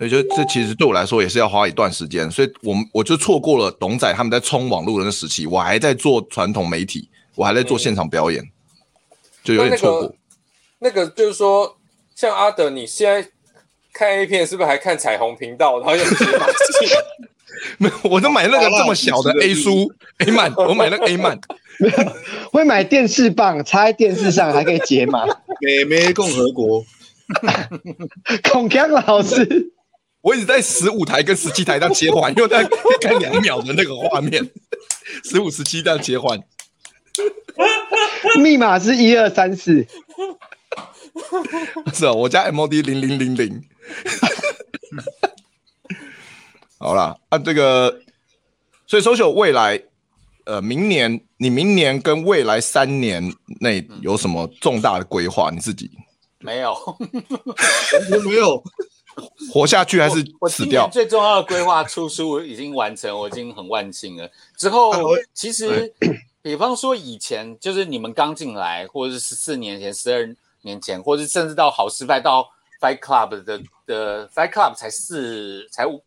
[0.00, 8.42] 所以就这其实对我来说也是要花一段时间，所以我们我就错过了董仔他们在冲网络的那时期，我还在做传统媒体，我还在做现场表演，
[9.44, 10.14] 就有点错过。
[10.78, 11.76] 那个就是说，
[12.16, 13.28] 像阿德，你现在
[13.92, 15.78] 看 A 片是不是还看彩虹频道？
[15.80, 16.96] 然后用解码器？
[17.76, 21.38] 没有，我都买那个这么小的 A 书 A 漫，我买那个 A 漫，
[22.50, 25.26] 会买电视棒插在电视上还可以解码。
[25.60, 26.82] 美美共和国，
[28.50, 29.74] 孔锵老师。
[30.22, 32.62] 我一直在十五台跟十七台这样切换，因为在
[33.00, 34.50] 看两秒的那个画面，
[35.24, 36.38] 十五、十七这样切换。
[38.38, 39.86] 密码是一二三四。
[41.94, 43.62] 是啊，我家 MOD 零零零零。
[46.78, 48.00] 好啦，按、啊、这个，
[48.86, 49.82] 所以 social 未来，
[50.44, 55.50] 呃，明年你明年跟未来三年内有什么重大的规划？
[55.50, 55.90] 你自己
[56.40, 56.76] 没有，
[58.24, 58.62] 没有。
[59.52, 60.88] 活下去还是死掉？
[60.90, 64.30] 最重要的规划出书已经完成，我已经很万幸了。
[64.56, 64.92] 之后
[65.34, 65.92] 其实，
[66.42, 72.48] 比方说以前就是你们刚进来，或者是十四年前、十二年前，或者甚至到好失败到
[72.80, 76.02] Fight Club 的的 Fight Club 才四才五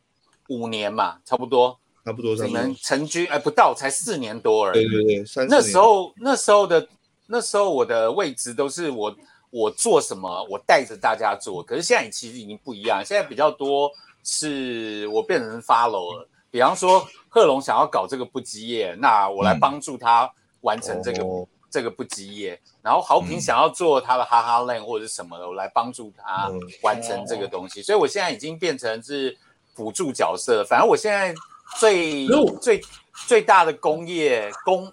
[0.50, 2.36] 五年嘛，差不多，差不多。
[2.36, 4.88] 你们成军哎不到，才四年多而已。
[4.88, 6.88] 对对对，那时候那时候的
[7.28, 9.16] 那时候我的位置都是我。
[9.54, 11.62] 我做什么，我带着大家做。
[11.62, 13.92] 可是现在其实已经不一样，现在比较多
[14.24, 16.28] 是我变成 follow 了。
[16.50, 20.28] 比方说，贺龙想要搞这个不羁夜，那我来帮助他
[20.62, 22.60] 完成这个、嗯、这个不羁夜。
[22.82, 26.52] 然后豪平想要做他的哈哈 land 或者是什么的，我来帮助他
[26.82, 27.82] 完成这个东西。
[27.82, 29.38] 嗯、所以我现在已经变成是
[29.76, 30.66] 辅助角色。
[30.68, 31.32] 反正我现在
[31.80, 32.28] 最
[32.60, 32.82] 最
[33.28, 34.92] 最大的工业工。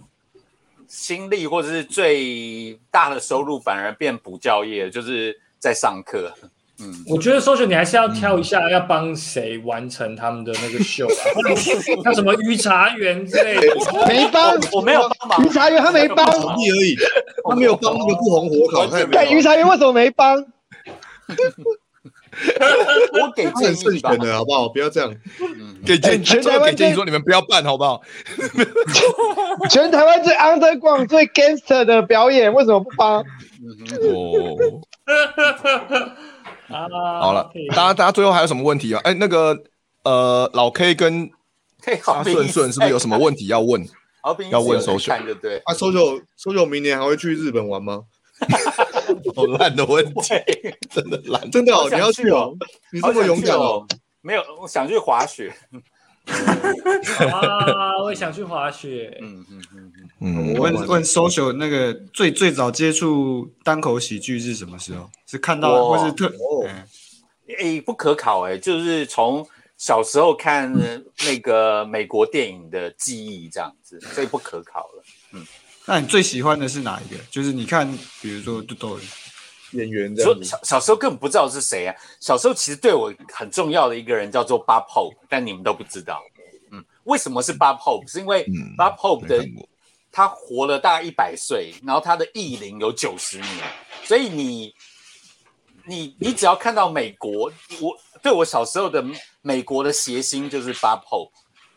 [0.90, 6.32] 心力或者是最大的收入，反而变补教业，就是在上课。
[6.80, 11.22] 嗯，我觉得 social 你还是要挑一下，要帮谁完成他们的那个秀啊？
[12.02, 15.46] 像什么御茶园之类的，没帮，我没有帮忙。
[15.46, 16.96] 御茶园他没帮，而已，
[17.48, 18.86] 他没有帮那个不红火烤。
[19.12, 20.44] 对御茶园为什么没帮？
[23.20, 24.68] 我给建议的好不好？
[24.68, 25.12] 不要这样。
[25.84, 28.00] 给建议，全台湾给建议说你们不要办，好不好？
[29.70, 33.18] 全台湾最 underground、最 gangster 的表演，为什么不帮？
[33.20, 33.24] 哦，
[37.20, 39.00] 好了，大家大家最后还有什么问题啊？
[39.04, 39.56] 哎，那个
[40.04, 41.28] 呃，老 K 跟
[42.06, 43.84] 阿顺顺是不是有什么问题要问？
[44.50, 48.02] 要问 social 对，啊，social social 明年还会去日本玩吗？
[49.34, 50.34] 好烂的问题，
[50.90, 51.88] 真的烂，真的哦！
[51.90, 52.54] 你要去哦，
[52.92, 53.86] 你这么勇敢哦？
[54.22, 55.52] 没有，我想去滑雪。
[56.26, 59.16] 啊，我也想去滑雪。
[59.20, 60.54] 嗯嗯嗯嗯。
[60.54, 65.10] 我问问 social 那个最最早接触单口喜剧是什么时候？
[65.26, 66.32] 是看到或是特？
[67.58, 69.44] 哎，不可考哎，就是从
[69.76, 70.72] 小时候看
[71.26, 75.02] 那个美国电影的记忆这样子，所以不可考了。
[75.32, 75.44] 嗯。
[75.86, 77.16] 那你最喜欢的是哪一个？
[77.30, 79.00] 就是你看，比如说豆豆
[79.72, 80.44] 演员这样。
[80.44, 81.94] 小小时候根本不知道是谁啊。
[82.20, 86.22] 小时候其实对我很重要的一个人叫做 Bob Hope，但你们都不知道。
[86.70, 88.08] 嗯，为什么是 Bob Hope？
[88.08, 88.44] 是因为
[88.76, 89.44] Bob Hope 的
[90.12, 93.48] 他活了大概一百岁，然后他的艺龄有九十年，
[94.04, 94.74] 所以你
[95.86, 97.50] 你你只要看到美国，
[97.80, 99.04] 我对我小时候的
[99.40, 101.30] 美国的谐星就是 Bob Hope。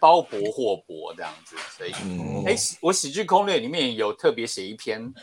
[0.03, 5.13] 包博或博这样子，所以，哎、嗯欸，我喜剧攻略里面有特别写一篇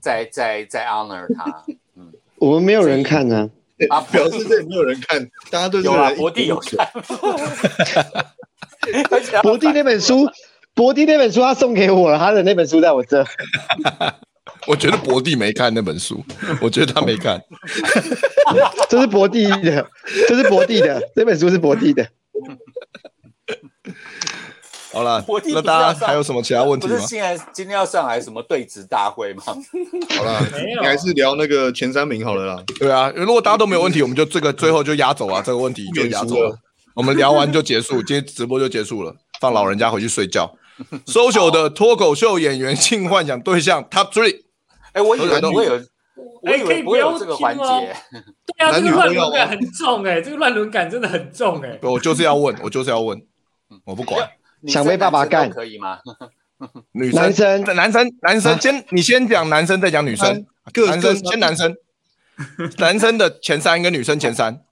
[0.00, 1.64] 在，在在在 honor 他。
[1.96, 3.50] 嗯，我们没有人看呢、
[3.90, 6.88] 啊，啊，表示这里没有人看，大家都有啊，博弟有看。
[9.42, 10.30] 博弟那本书，
[10.72, 13.24] 博弟那本书他送给我了，他的那本书在我这。
[14.68, 16.24] 我觉得博弟没看那本书，
[16.62, 17.42] 我觉得他没看。
[18.88, 19.84] 这是博弟的，
[20.28, 22.08] 这是博弟的，这本书是博弟的。
[24.92, 25.22] 好了
[25.52, 27.06] 那大家还有什么其他问题吗不是？
[27.06, 29.42] 现在今天要上来什么对质大会吗？
[30.16, 30.40] 好了，
[30.80, 32.62] 你还是聊那个前三名好了啦。
[32.78, 36.58] 对啊，如果大家都没有问题，我们就这个最后就压走啊， 这个问题就压走了。
[36.94, 40.52] 我们聊完就结束，今天直播就结束了，放老人家回去睡觉。
[41.06, 44.42] social 的脱口秀演员性幻想对象 Top Three，
[44.92, 45.72] 哎，我以为都不会有，
[46.42, 47.62] 我以为不会有这个环节。
[47.62, 51.78] 对啊，这个乱伦感很重哎，这个乱伦感真的很重哎。
[51.82, 53.20] 我就是要问，我就是要问，
[53.84, 54.28] 我不管。
[54.66, 55.48] 想被爸爸干。
[55.50, 55.98] 可以吗？
[56.92, 57.64] 女生、男生。
[57.76, 60.44] 男生、男生，先你先讲男生，再讲女生。
[60.72, 61.76] 各男生先男生，
[62.78, 64.64] 男生的前三跟女生前三。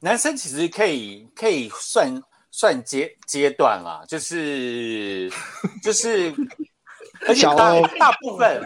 [0.00, 5.30] 男生其实可以可以算算阶阶段啦，就是
[5.82, 6.34] 就是，
[7.28, 8.62] 而且大大部分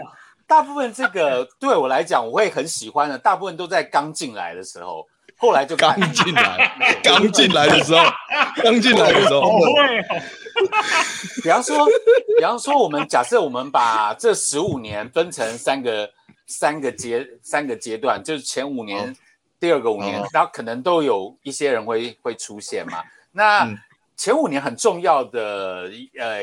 [0.47, 5.07] 大部分这个对我来讲，我会很喜欢的，大部分都在刚进来的时候，
[5.45, 6.73] 后来就刚进来，
[7.05, 8.03] 刚进来的时候，
[8.63, 10.23] 刚进来的时候，会哦，
[11.43, 11.87] 比方说，
[12.39, 16.11] 比方说，我们假设我们把这十五年分成三个
[16.47, 19.15] 三个阶三个阶段，就是前五年、哦
[19.61, 23.03] 第二个五年，哦然后可能都有一些人会会出现嘛。
[23.33, 23.79] 那嗯。
[24.17, 26.39] 前五年很重要的呃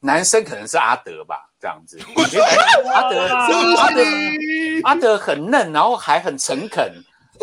[0.00, 1.98] 男生可能是阿德吧，这样子。
[2.14, 2.44] 我觉得
[2.92, 4.04] 阿德阿德
[4.84, 6.92] 阿德很嫩，然后还很诚恳、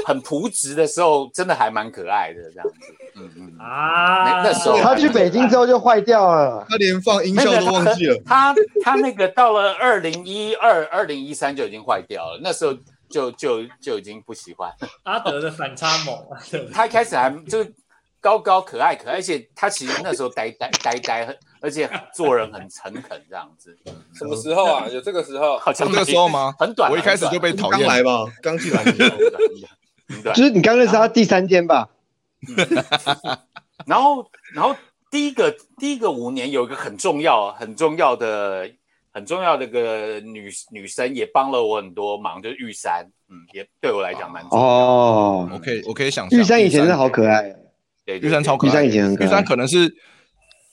[0.06, 2.96] 很朴直的时候，真的还蛮可爱的这样子。
[3.16, 3.58] 嗯嗯。
[3.60, 6.66] 啊，那时候他去北京之后就坏掉了。
[6.70, 8.16] 他连放音效都忘记了。
[8.26, 12.74] 他他那个到了二零一二、二零一三就已经坏掉了，那时候
[13.10, 14.72] 就就就已经不喜欢。
[15.04, 16.18] 阿德的反差萌，
[16.72, 17.74] 他一开始还就是
[18.22, 23.76] 高高可爱可爱，而且他其实那时候呆呆呆呆，而且做人很诚恳这样子。
[24.14, 24.88] 什么时候啊？
[24.88, 25.58] 有这个时候？
[25.58, 26.54] 好像有这个时候吗？
[26.60, 27.80] 很短，我一开始就被讨厌。
[27.80, 28.84] 刚来吧，刚进来。
[30.24, 31.90] 对，就是你刚认识他第三天吧？
[33.86, 34.76] 然后，然后
[35.10, 38.70] 第一个第一个五年有一个很重要很重要的
[39.12, 44.66] 很重要的一个女女生也帮了我很多忙，就是玉山，嗯，也对我来讲蛮重要。
[44.66, 46.40] 哦，我可以，我可以想象。
[46.40, 47.42] 玉山以前真的好可爱，
[48.06, 48.70] 对，对玉山超可爱。
[48.70, 49.28] 玉山以前很可爱。
[49.28, 49.94] 玉山可能是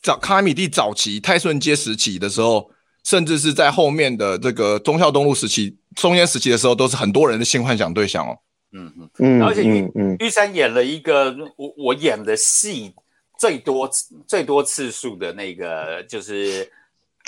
[0.03, 2.71] 早卡米蒂早期泰顺街时期的时候，
[3.05, 8.39] 甚至是在后面的这个忠孝东路时期、中间时期的时候，都是很多人的性幻想对象哦。
[8.75, 10.17] 嗯嗯嗯，而且玉嗯嗯。
[10.19, 12.95] 玉山演了一个我我演的戏
[13.39, 13.89] 最多
[14.27, 16.65] 最多次数的那个，就是《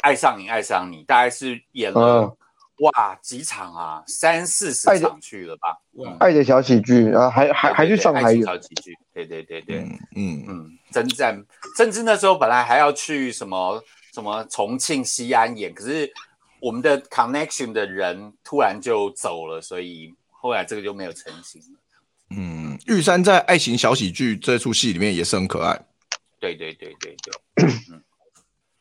[0.03, 2.37] 爱上你爱上你》，大概是演了、嗯
[2.81, 5.79] 哇几场啊，三四十场去了吧？
[5.99, 6.15] 嗯。
[6.21, 10.45] 爱的小喜剧，然后还还还去上海演，小喜剧，对对对对，嗯嗯。
[10.47, 11.43] 嗯，征战，
[11.79, 13.83] 甚至那时候本来还要去什么
[14.13, 16.13] 什么重庆、西安演，可是
[16.61, 20.15] 我们的 connection 的人突然就走了，所以
[20.47, 21.81] 后来这个就没有成型了。
[22.31, 25.77] 嗯，玉山在爱情小喜剧这出戏里面也是很可爱。
[26.39, 28.01] 对对对对对，嗯，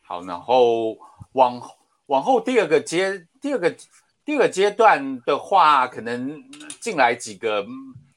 [0.01, 0.95] 好，然后
[1.31, 1.59] 往
[2.05, 3.75] 往后第二个阶第二个
[4.23, 6.43] 第二个阶段的话，可能
[6.79, 7.65] 进来几个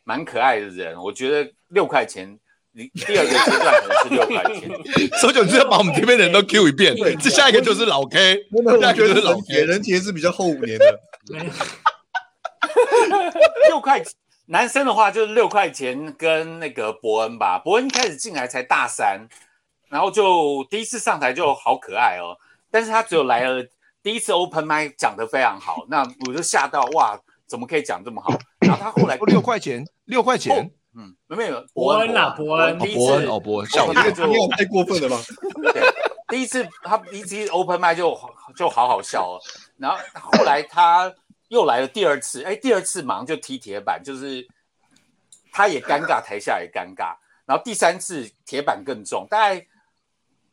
[0.05, 2.39] 蛮可爱的人，我觉得六块钱。
[2.75, 4.71] 第二个阶段可能是六块钱，
[5.19, 6.95] 所以就是要把我们这边的人都 Q 一遍。
[6.95, 8.47] 对，这下一个就是老 K，
[8.81, 9.65] 下一个就是老 K。
[9.65, 11.01] 人铁是比较后五年的，
[13.69, 14.03] 六块
[14.47, 19.29] 男生的话就是六块钱跟那个伯恩吧，伯恩一开始进来才大三，
[19.89, 22.37] 然后就第一次上台就好可爱哦，
[22.71, 23.65] 但是他只有来了
[24.03, 28.31] 第一次 open mic 讲得非常好，那我就吓到哇，怎么可以讲这么好？
[28.61, 30.71] 然后他后来六块钱，六块钱。
[30.97, 35.17] 嗯，没有伯恩啦，伯恩，第一次哦，伯恩，笑我一跳，你有太过分了吧？
[35.73, 35.83] 对，
[36.27, 38.19] 第一次他第一次 open mic 就
[38.57, 39.39] 就好好笑哦，
[39.77, 39.97] 然后
[40.33, 41.13] 后来他
[41.49, 44.47] 又来了第二次，哎，第二次马上就踢铁板，就是
[45.51, 49.67] 他也尴尬，台下也尴尬，然后第三次铁板更重，大概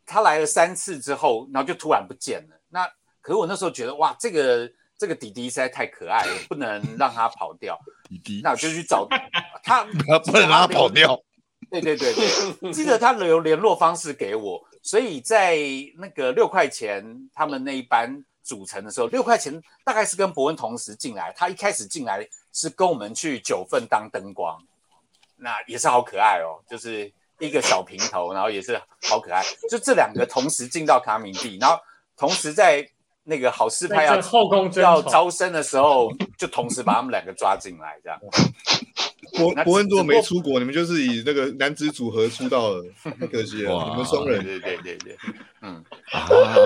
[0.06, 2.60] 他来了三次之后，然后就突然不见了。
[2.70, 2.86] 那
[3.22, 7.80] 可是我那时候觉得哇，这个这个弟弟实在太可爱了，不能让他跑掉。
[8.08, 9.08] 弟弟，那我就去找
[9.64, 9.84] 他，
[10.26, 11.20] 不能让他跑掉。
[11.72, 15.58] 对对对对，记得他留联络方式给我，所以在
[15.98, 21.34] 那个六块钱他们那一班组成的时候，六块钱大概是跟伯恩同时进来。
[21.36, 24.58] 他一开始进来是跟我们去九份当灯光，
[25.36, 29.44] 那也是好可爱哦，就是一个小平头，然后也是好可爱。
[29.70, 31.78] 就这两个同时进到卡米蒂，然后
[32.16, 32.90] 同时在。
[33.26, 38.20] 那个好事派要后宫要招生的时候，就同时把他们两个抓进来，这样。
[39.36, 43.90] 伯伯恩如果没出国，你们就是以那个男子组合出道了，太可惜了。
[43.90, 45.18] 你们双人，对对对对，
[45.62, 45.84] 嗯。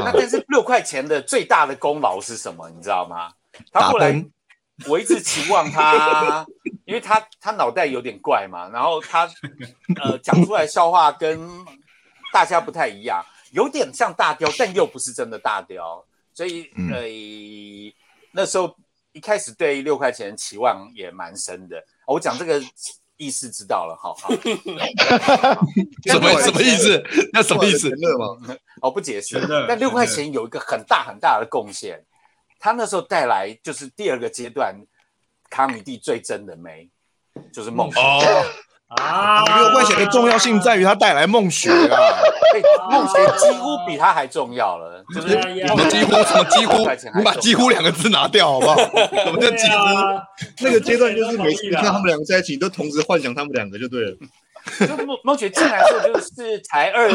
[0.03, 2.69] 那但是六块钱的最大的功劳是什么？
[2.69, 3.31] 你知道吗？
[3.71, 4.23] 他后来，
[4.87, 6.45] 我一直期望他，
[6.85, 9.27] 因为他他脑袋有点怪嘛，然后他
[10.01, 11.39] 呃讲出来笑话跟
[12.31, 16.05] 大家不太一样，有点像大雕，但又不是真的大雕，
[16.39, 17.03] 所以、嗯、呃，
[18.31, 18.73] 那时候
[19.11, 21.83] 一开始对六块钱期望也蛮深的。
[22.07, 22.63] 我讲这个
[23.17, 24.29] 意思知道了，好好。
[26.07, 27.03] 什么什么意思？
[27.33, 27.91] 那什么意思？
[28.81, 29.37] 我不解释。
[29.67, 32.01] 但六块钱有一个很大很大的贡献，
[32.57, 34.73] 他那时候带来就是第二个阶段，
[35.49, 36.89] 卡米蒂最真的美，
[37.51, 37.99] 就是梦雪。
[37.99, 38.45] 哦
[38.89, 41.97] 啊，六块钱的重要性在于它带来梦雪啊！
[42.89, 46.77] 梦雪几乎比它还重要了，就是什么几乎什么几乎，
[47.15, 48.75] 你把“几乎” 两个字拿掉好不好？
[48.75, 49.77] 什么叫几乎？
[50.61, 54.17] 那个阶段就是每次看他们两个在一起，都同时幻想他们两个就对了。
[54.79, 57.07] 就梦梦雪进来的时候就是才二，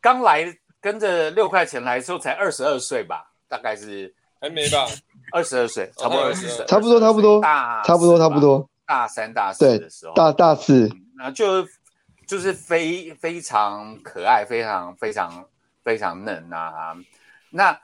[0.00, 0.46] 刚来
[0.80, 4.86] 跟着六块钱来的时候才二十二岁吧，大概是还没吧？
[5.32, 10.88] 二十二岁，差不多二十岁，差不多差不多，大差不多差不多，大三大四的时候，大大四。
[11.16, 11.66] 那就
[12.26, 15.48] 就是非非常可爱，非常非常
[15.82, 16.96] 非常嫩啊！
[17.50, 17.80] 那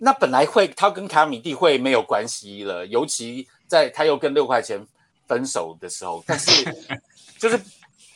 [0.00, 4.84] 那本来会他跟卡米蒂会没有关系了，尤其在他又跟六块钱
[5.26, 6.64] 分手的时候，但是
[7.38, 7.58] 就是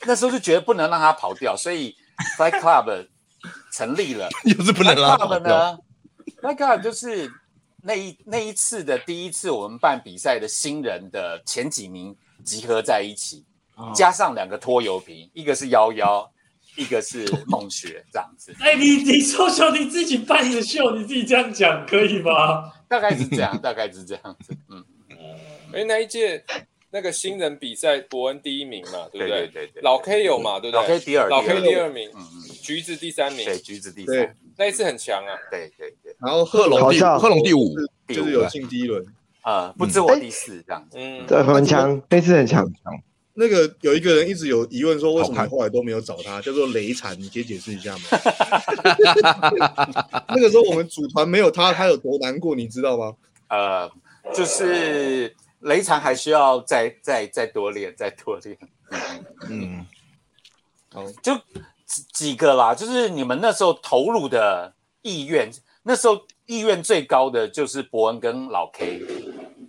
[0.03, 1.97] 那时候就觉得不能让他跑掉，所以
[2.37, 3.09] Fight Club
[3.73, 4.29] 成立了。
[4.45, 5.79] 又是不能让他跑掉。
[6.43, 7.31] Fight Club 就是
[7.83, 13.47] 那一那一次的第一次我们办比赛的新人的前几名集合在一起。
[13.95, 16.31] 加上两个拖油瓶，一个是妖妖，
[16.77, 18.55] 一个是梦雪， 这样子。
[18.61, 22.73] 哎、欸，你你说说你自己办的秀，你自己这样讲可以吗？
[22.89, 24.55] 大概是这样，大概是这样子。
[24.71, 24.85] 嗯，
[25.73, 26.45] 哎、欸，那一届
[26.91, 29.29] 那个新人比赛，伯恩第一名嘛，对不对？
[29.29, 29.83] 对对对对。
[29.83, 30.81] 老 K 有嘛，对不对？
[30.83, 32.11] 老 K 第二，老 K 第二名。
[32.15, 32.43] 嗯嗯。
[32.63, 33.45] 橘子第三名。
[33.45, 34.37] 对，橘子第三。
[34.57, 35.33] 那一次很强啊。
[35.51, 36.15] 对对对。
[36.21, 37.75] 然后贺龙第贺龙第五，
[38.09, 39.05] 就是有进第一轮。
[39.41, 40.97] 啊，不知我第四这样子。
[41.01, 42.65] 嗯，对，很强，那次很强。
[43.35, 46.41] 那个有一个人一直有疑问说，为什么你后来都没有找他？
[46.43, 48.03] 叫做雷禅，你可以解释一下吗？
[50.29, 53.15] 那个时候我们组团没有他，他有多难过，你知道吗？
[53.49, 53.91] 呃，
[54.35, 58.59] 就是雷禅还需要再再再多练，再多练。
[59.49, 59.87] 嗯，
[60.93, 61.35] 好，就
[61.87, 65.51] 几几个啦，就是你们那时候投入的意愿，
[65.85, 69.03] 那时候意愿最高的就是伯恩跟老 K。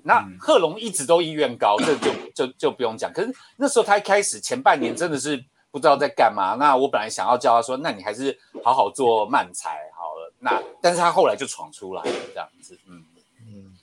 [0.04, 3.12] 那贺龙一直都意愿高， 这就就就不用讲。
[3.12, 6.56] 可是那时候他一开始前半年真的是不知道在干嘛。
[6.60, 10.34] 那我本来想要叫他说，那你还是好好做漫才好了。
[10.40, 13.04] 那但是他后来就闯出来了，这样子，嗯
[13.48, 13.74] 嗯，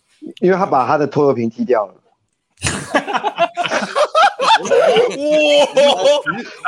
[0.40, 1.94] 因为他把他的拖油瓶踢掉了。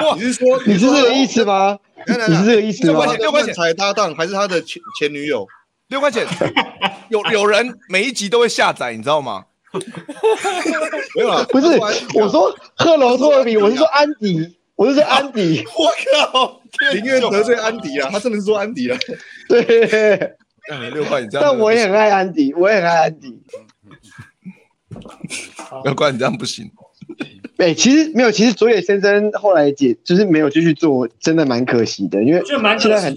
[0.01, 0.15] 哇！
[0.17, 1.79] 你是说你是这个意思吗？
[2.07, 3.05] 你是这个意思吗？
[3.17, 5.47] 六块钱才搭档还是他的前前女友？
[5.93, 6.27] 六块钱。
[7.11, 9.45] 有有人每一集都会下载，你知道吗？
[11.15, 11.67] 没有啊，不是，
[12.15, 15.63] 我说赫罗托尔比，我是说安迪，我是说安迪。
[15.77, 15.93] 我
[16.33, 16.61] 靠，
[16.95, 18.99] 宁愿得罪安迪啊，他真的是说安迪啊。
[19.49, 19.63] 对，
[20.95, 23.39] 六块你这样，但我也很爱安迪，我也很爱安迪。
[25.85, 26.71] 要怪你这样不行。
[27.59, 32.43] 哎，其实没有，其实佐野先生后来解就是没有继续做，真的蛮可惜的，因为
[32.79, 33.15] 现在很。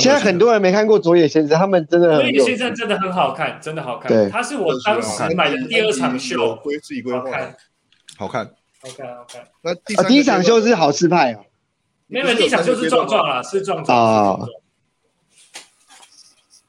[0.00, 2.16] 现在很多人没看过佐野先生，他们真的。
[2.16, 4.10] 佐野先生真的很好看，真的好看。
[4.10, 6.62] 对，他是我当时买的第二场秀，好
[7.30, 7.56] 看，
[8.18, 8.44] 好看，
[8.82, 9.48] 好看，好看。
[9.62, 9.74] 那
[10.04, 11.44] 第一场秀是好事派哦，
[12.08, 14.46] 没有，第一场秀是壮壮啊，是壮壮啊。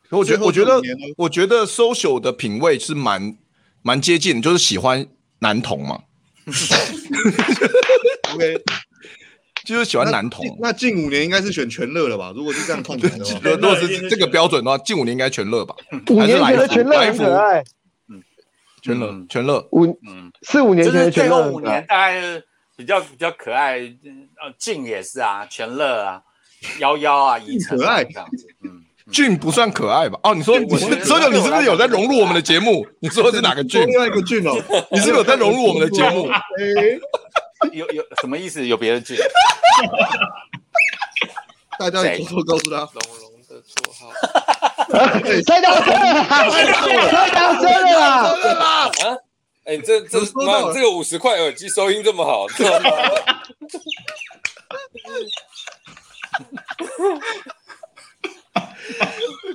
[0.09, 0.81] 我觉得，我觉得，
[1.17, 3.35] 我觉得 social 的品味是蛮
[3.81, 5.05] 蛮接近，就是喜欢
[5.39, 6.03] 男童嘛。
[8.33, 8.63] OK。
[9.67, 12.31] 就是喜欢男童，那近五年应该是选全乐了吧？
[12.33, 13.15] 如果是这样看的话，
[13.51, 15.75] 如果是这个标准的话，近五年应该全乐吧？
[16.09, 17.61] 五年前的全乐很可爱，
[18.09, 18.23] 嗯，
[18.81, 22.41] 全乐全乐五嗯四五年前的全乐五年大概
[22.77, 26.21] 比较比较可爱，呃，俊也是啊，全乐啊，
[26.79, 30.17] 幺幺啊， 以可爱这样子，嗯，俊不算可爱吧？
[30.23, 32.87] 哦，你说你说的你是不是有在融入我们的节目？
[33.01, 33.81] 你说的是哪个俊？
[33.87, 34.53] 另外一个俊哦，
[34.91, 36.29] 你是不是有在融入我们的节目？
[37.71, 38.65] 有有什么意思？
[38.67, 39.17] 有别的剧？
[41.79, 42.91] 大家偷偷告诉他，龙
[43.21, 44.11] 龙的绰号。
[45.45, 46.23] 太大声了！
[47.09, 48.05] 太大声了啦！
[49.05, 49.17] 啊！
[49.65, 52.89] 哎，这这妈，这个五十块耳机收音这么好，知道吗？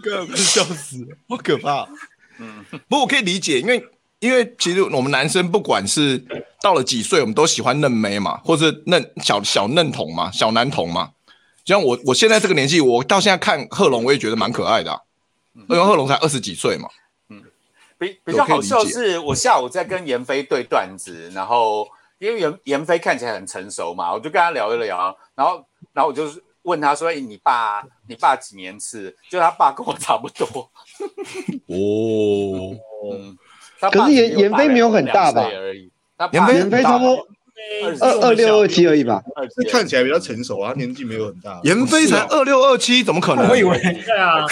[0.02, 1.88] 这个笑死，好可怕。
[2.38, 3.88] 嗯，不过我可以理解，因为。
[4.22, 6.24] 因为其实我们男生不管是
[6.62, 11.12] 到了几岁，我们都喜欢嫩妹嘛，或是嫩小小嫩童嘛，小男童嘛。
[11.64, 15.00] 就像我我现在这个年纪，我到现在看贺龙，我也觉得蛮可爱的，啊。
[15.68, 16.88] 因为贺龙才二十几岁嘛。
[17.28, 17.42] 嗯，
[17.98, 21.86] 比比较好笑的是，我下午在跟严飞对段子，然后
[22.18, 30.46] 因为严严飞看起来很成熟嘛，我就跟他聊一聊，然后然后我就是问他说：“哎，你爸，你爸几年次？”就他爸跟我差不多。
[31.66, 32.74] 哦，
[33.12, 33.38] 嗯，
[33.78, 35.42] 可是严严飞没有很大吧？
[35.54, 35.91] 而已。
[36.32, 37.26] 严飞严飞差不多
[38.00, 39.22] 二二六二七而已吧？
[39.56, 41.60] 这看起来比较成熟啊，年纪没有很大。
[41.62, 43.48] 严飞才二六二七，怎么可能？
[43.48, 44.44] 我以为对啊，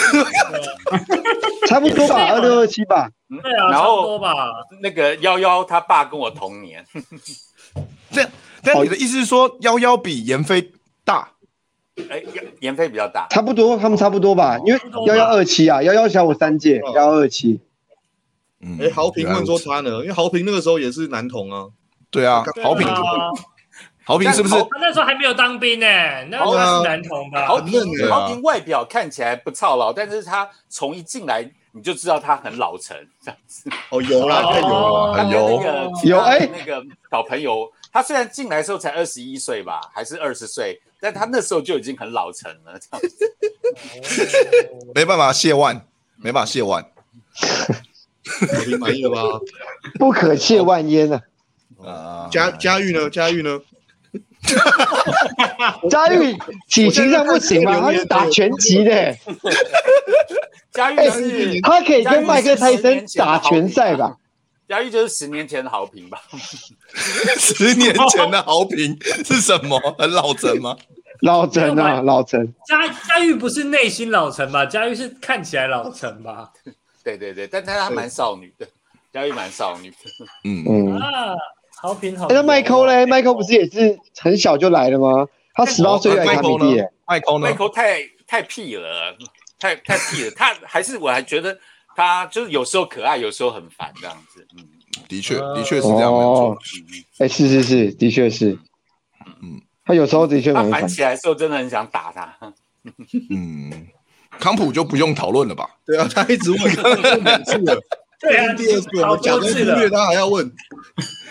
[1.66, 3.10] 差不多吧，二六二七吧。
[3.42, 4.34] 对啊，差不多吧。
[4.82, 6.84] 那个幺幺他爸跟我同年。
[8.12, 8.30] 这样，
[8.62, 10.72] 但你的意思是说幺幺比严飞
[11.04, 11.30] 大？
[12.08, 12.22] 哎，
[12.60, 17.60] 严飞比较大，差不多，他们差不多吧，因为幺幺二七啊，幺幺小我三届，幺幺二七。
[18.60, 21.66] 嗯，哎，豪平问说他呢，因为豪平那个时候也是男童啊。
[22.10, 22.86] 对啊，豪平，
[24.04, 24.54] 豪平是不是？
[24.54, 25.86] 他那时候还没有当兵呢，
[26.28, 27.46] 那时候是男童吧？
[27.46, 33.70] 豪平，豪平外表看起来不操劳，但是他从一进来你就知道他很老成这样子。
[33.90, 35.62] 哦，有啦，有啦，有
[36.04, 40.80] 有哎，那个小朋友，他虽然进来的时候才二十一岁吧，还是二十岁。
[41.02, 43.36] 但他那时候就已经很老成了，这样子，
[44.94, 45.86] 没办法谢万，
[46.16, 46.84] 没办法谢万，
[48.66, 49.40] 你满意了吧？
[49.98, 51.20] 不可亵玩焉啊！
[51.84, 53.08] 啊，佳佳玉呢？
[53.10, 53.60] 佳玉呢？
[55.90, 56.36] 佳玉
[56.68, 57.80] 体型上不行吗？
[57.80, 59.14] 他是打拳击的，
[60.72, 64.16] 佳玉是，他可以跟麦克泰森打拳赛吧？
[64.68, 66.20] 佳玉就是十年前的好评吧？
[67.38, 69.78] 十年前的好评是什么？
[69.98, 70.76] 很老成吗？
[71.22, 72.54] 老成啊，老成。
[72.66, 74.64] 佳佳玉不是内心老成吧？
[74.64, 76.50] 佳玉是看起来老成吧？
[77.16, 78.66] 对对对，但他蛮少女的，
[79.12, 79.96] 佳玉蛮少女的。
[80.44, 81.34] 嗯嗯啊，
[81.80, 82.26] 好平好。
[82.28, 83.06] 那麦克嘞？
[83.06, 85.26] 麦克不是也是很小就来了吗？
[85.54, 86.82] 他十八岁来卡米蒂。
[87.06, 89.16] 麦克麦克太太屁了，
[89.58, 90.30] 太太屁了。
[90.32, 91.58] 他还是我还觉得。
[91.96, 94.46] 他就是有时候可爱，有时候很烦这样子。
[94.56, 94.64] 嗯，
[95.08, 96.56] 的确，的确是这样没错。
[97.18, 98.56] 哎，是是是，的确是。
[99.42, 100.70] 嗯，他有时候的确很烦。
[100.70, 102.54] 他烦起来的时候，真的很想打他。
[103.28, 103.88] 嗯，
[104.40, 105.68] 康普就不用讨论了吧？
[105.86, 107.78] 对啊，他一直问，刚刚两次了，
[108.18, 110.50] 对啊，第二次我们讲的忽略他还要问，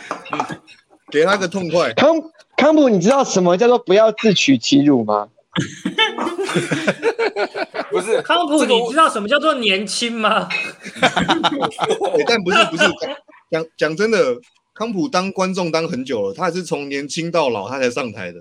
[1.12, 1.92] 给他个痛快。
[1.94, 2.16] 康
[2.56, 5.28] 康普，你知道什么叫做不要自取其辱吗？
[7.90, 10.48] 不是康普，你知道什么叫做年轻吗？
[12.28, 12.84] 但不是不是
[13.50, 14.38] 讲讲真的，
[14.76, 18.40] 康普当观众当很久了，他还是从年轻到老他才上台的。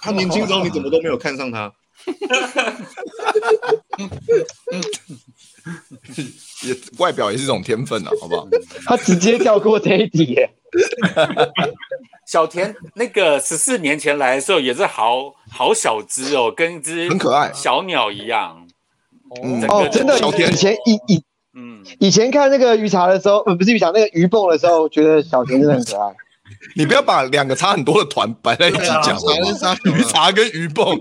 [0.00, 1.72] 他年轻时候你怎么都没有看上他？
[6.64, 8.46] 也外表也是一种天分啊，好不好？
[8.86, 10.36] 他直接跳过这一题。
[12.26, 18.66] 小田那个十四年前来的时候也是好好小只哦，跟一只很可爱小鸟一样。
[19.68, 21.22] 哦，真的，以前以以
[21.56, 26.14] 嗯，以前看那个鱼茶的时候，呃，不是鱼茶，那个鱼蹦的时候，觉得小田真的很可爱。
[26.76, 29.16] 你不要把两个差很多的团摆在一起讲，
[29.84, 30.98] 鱼茶跟鱼蹦。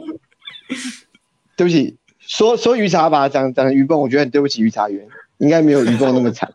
[1.56, 5.08] 对不起，说说鱼茶吧，讲讲鱼蹦，我觉得很对不起鱼茶园，
[5.38, 6.54] 应该没有鱼蹦那么惨。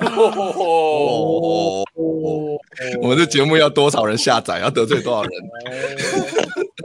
[0.00, 1.84] 哦，
[3.02, 4.58] 我们这节目要多少人下载？
[4.58, 5.30] 要得罪多少人？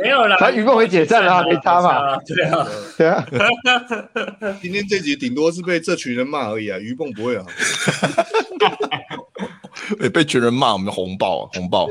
[0.02, 2.18] 没有啦，他鱼蹦会解散了，没差嘛？
[2.26, 2.68] 对啊，
[2.98, 3.26] 对啊。
[4.62, 7.46] 今天这集顶多是被这群人骂而已啊，鱼蹦不会啊。
[10.14, 11.88] 被群人骂，我们红爆啊，红爆。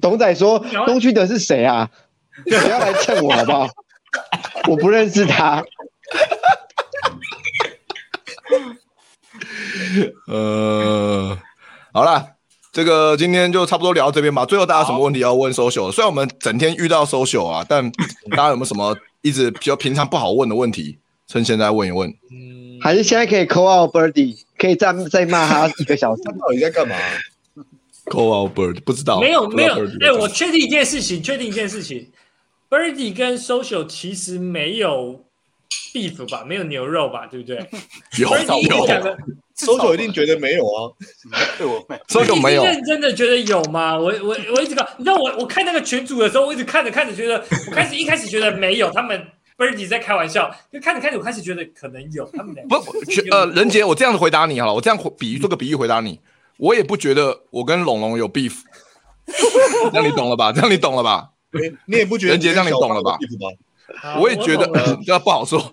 [0.00, 1.90] 董仔说：“东区的是谁啊？
[2.44, 3.68] 不要来蹭我好不好？
[4.68, 5.64] 我不认识他。
[10.28, 11.36] ”呃，
[11.92, 12.26] 好了，
[12.72, 14.44] 这个今天就差不多聊到这边吧。
[14.44, 15.90] 最后大家什么问题要问 social？
[15.92, 17.90] 虽然我们整天遇到 social 啊，但
[18.30, 20.98] 大家有没有什么一直比较平常不好问的问题？
[21.26, 22.08] 趁现在问一问。
[22.30, 26.22] 嗯，还是现在可以 call out Birdy，可以再再骂他一个小时。
[26.22, 26.94] 他到底在干嘛
[28.06, 29.20] ？call out Birdy 不知道。
[29.20, 32.10] 没有没有，哎，我确定一件事情，确定一件事情
[32.74, 35.24] ，Birdy 跟 social 其实没有
[35.92, 37.56] beef 吧，没有牛肉吧，对不对？
[38.18, 39.16] 有有。
[39.56, 40.90] social 一定觉得没有啊，
[41.56, 43.96] 对我没，social 没有认真的觉得有吗？
[43.96, 47.36] 我我我一直搞，你知道我我看那个群主的时候，我一直看着看着觉得，
[47.68, 49.24] 我开始一开始觉得没有，他们
[49.56, 52.92] Birdy 在开玩笑，就看着看着我开始觉得可能有，他们两个不
[53.30, 56.18] 呃，仁杰，我这样子回答你好了，我这样比喻做个比喻回答你，
[56.56, 58.54] 我也不觉得我跟龙龙有 beef，
[59.92, 60.50] 这样你懂了吧？
[60.50, 61.28] 这样你懂了吧？
[61.86, 63.18] 你也不觉得人杰让你懂了吧？
[64.18, 64.66] 我也觉得
[65.04, 65.72] 这不好说。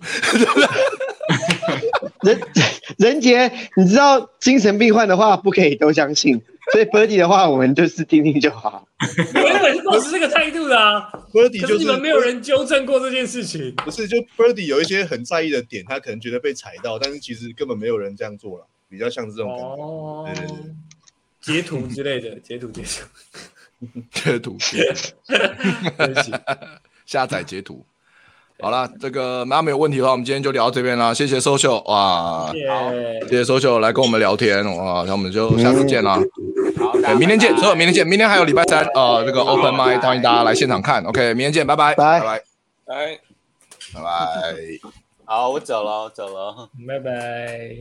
[2.22, 2.40] 人
[2.98, 6.40] 人杰，你知道精神病患的话不可以都相信，
[6.72, 8.86] 所以 Birdy 的话我们就是听听就好。
[9.34, 13.74] 我原本是保持这个态度的啊，Birdy 就是你们没有人纠正过这件事情。
[13.76, 19.82] 不是，就 Birdy 有一些很在意的点，他可能觉得被踩到，但是其实根本没有人这样做了，比较像是这种感觉。
[19.82, 20.28] 哦，
[21.40, 23.08] 截图之类的，截图截图，
[24.12, 24.56] 截 图。
[27.06, 27.84] 下载截图。
[28.60, 31.12] 好了，这个那没有问题的话，我们今天就聊到这边了。
[31.14, 32.52] 谢谢 social 哇，好，
[33.28, 36.16] 谢谢 social 来跟我们聊天哇，那我们就下次见啦。
[36.78, 41.02] 好，对，明天见，所有明天见，明天还有礼拜三呃，这个 open mic 欢迎大家来现场看。
[41.04, 42.42] OK，明天见，拜拜，拜拜，
[42.86, 43.18] 哎。
[43.94, 44.08] 拜拜。
[45.24, 47.68] 好，我走了，我走了，拜拜。